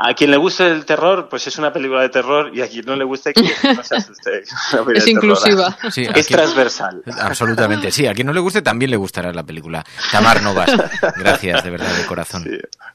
A 0.00 0.14
quien 0.14 0.30
le 0.30 0.36
guste 0.36 0.64
el 0.64 0.84
terror, 0.84 1.28
pues 1.28 1.48
es 1.48 1.58
una 1.58 1.72
película 1.72 2.02
de 2.02 2.08
terror 2.08 2.52
y 2.54 2.62
a 2.62 2.68
quien 2.68 2.86
no 2.86 2.94
le 2.94 3.02
guste, 3.02 3.32
que 3.32 3.42
no 3.74 3.82
se 3.82 3.96
asuste. 3.96 4.42
es 4.94 5.08
inclusiva. 5.08 5.76
es 5.82 6.26
transversal. 6.28 7.02
Absolutamente, 7.20 7.90
sí. 7.90 8.06
A 8.06 8.14
quien 8.14 8.28
no 8.28 8.32
le 8.32 8.38
guste 8.38 8.62
también 8.62 8.92
le 8.92 8.96
gustará 8.96 9.32
la 9.32 9.42
película. 9.42 9.84
Tamar 10.12 10.40
Novas, 10.40 10.70
gracias 11.16 11.64
de 11.64 11.70
verdad, 11.70 11.92
de 11.96 12.06
corazón. 12.06 12.46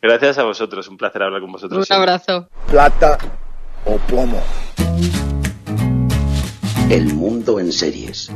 Gracias 0.02 0.38
a 0.38 0.44
vosotros, 0.44 0.88
un 0.88 0.96
placer 0.96 1.24
hablar 1.24 1.42
con 1.42 1.52
vosotros. 1.52 1.90
Un 1.90 1.96
abrazo. 1.96 2.48
Plata 2.70 3.18
o 3.84 3.98
plomo. 3.98 4.42
El 6.90 7.14
mundo 7.14 7.60
en 7.60 7.74
series. 7.74 8.30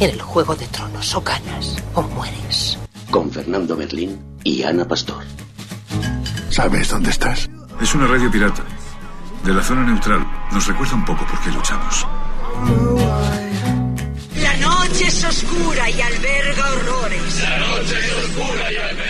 En 0.00 0.10
el 0.10 0.20
Juego 0.20 0.56
de 0.56 0.66
Tronos 0.66 1.14
o 1.14 1.20
ganas 1.20 1.76
o 1.94 2.02
mueres. 2.02 2.76
Con 3.12 3.30
Fernando 3.30 3.76
Berlín 3.76 4.20
y 4.42 4.64
Ana 4.64 4.88
Pastor. 4.88 5.22
¿Sabes 6.48 6.90
dónde 6.90 7.10
estás? 7.10 7.48
Es 7.80 7.94
una 7.94 8.06
radio 8.06 8.30
pirata. 8.30 8.62
De 9.42 9.54
la 9.54 9.62
zona 9.62 9.82
neutral. 9.84 10.26
Nos 10.52 10.66
recuerda 10.66 10.94
un 10.94 11.04
poco 11.04 11.24
por 11.26 11.40
qué 11.40 11.50
luchamos. 11.50 12.06
La 14.36 14.56
noche 14.58 15.06
es 15.06 15.24
oscura 15.24 15.88
y 15.88 16.00
alberga 16.00 16.72
horrores. 16.72 17.40
La 17.40 17.58
noche 17.58 17.98
es 17.98 18.24
oscura 18.24 18.72
y 18.72 18.76
alberga 18.76 19.09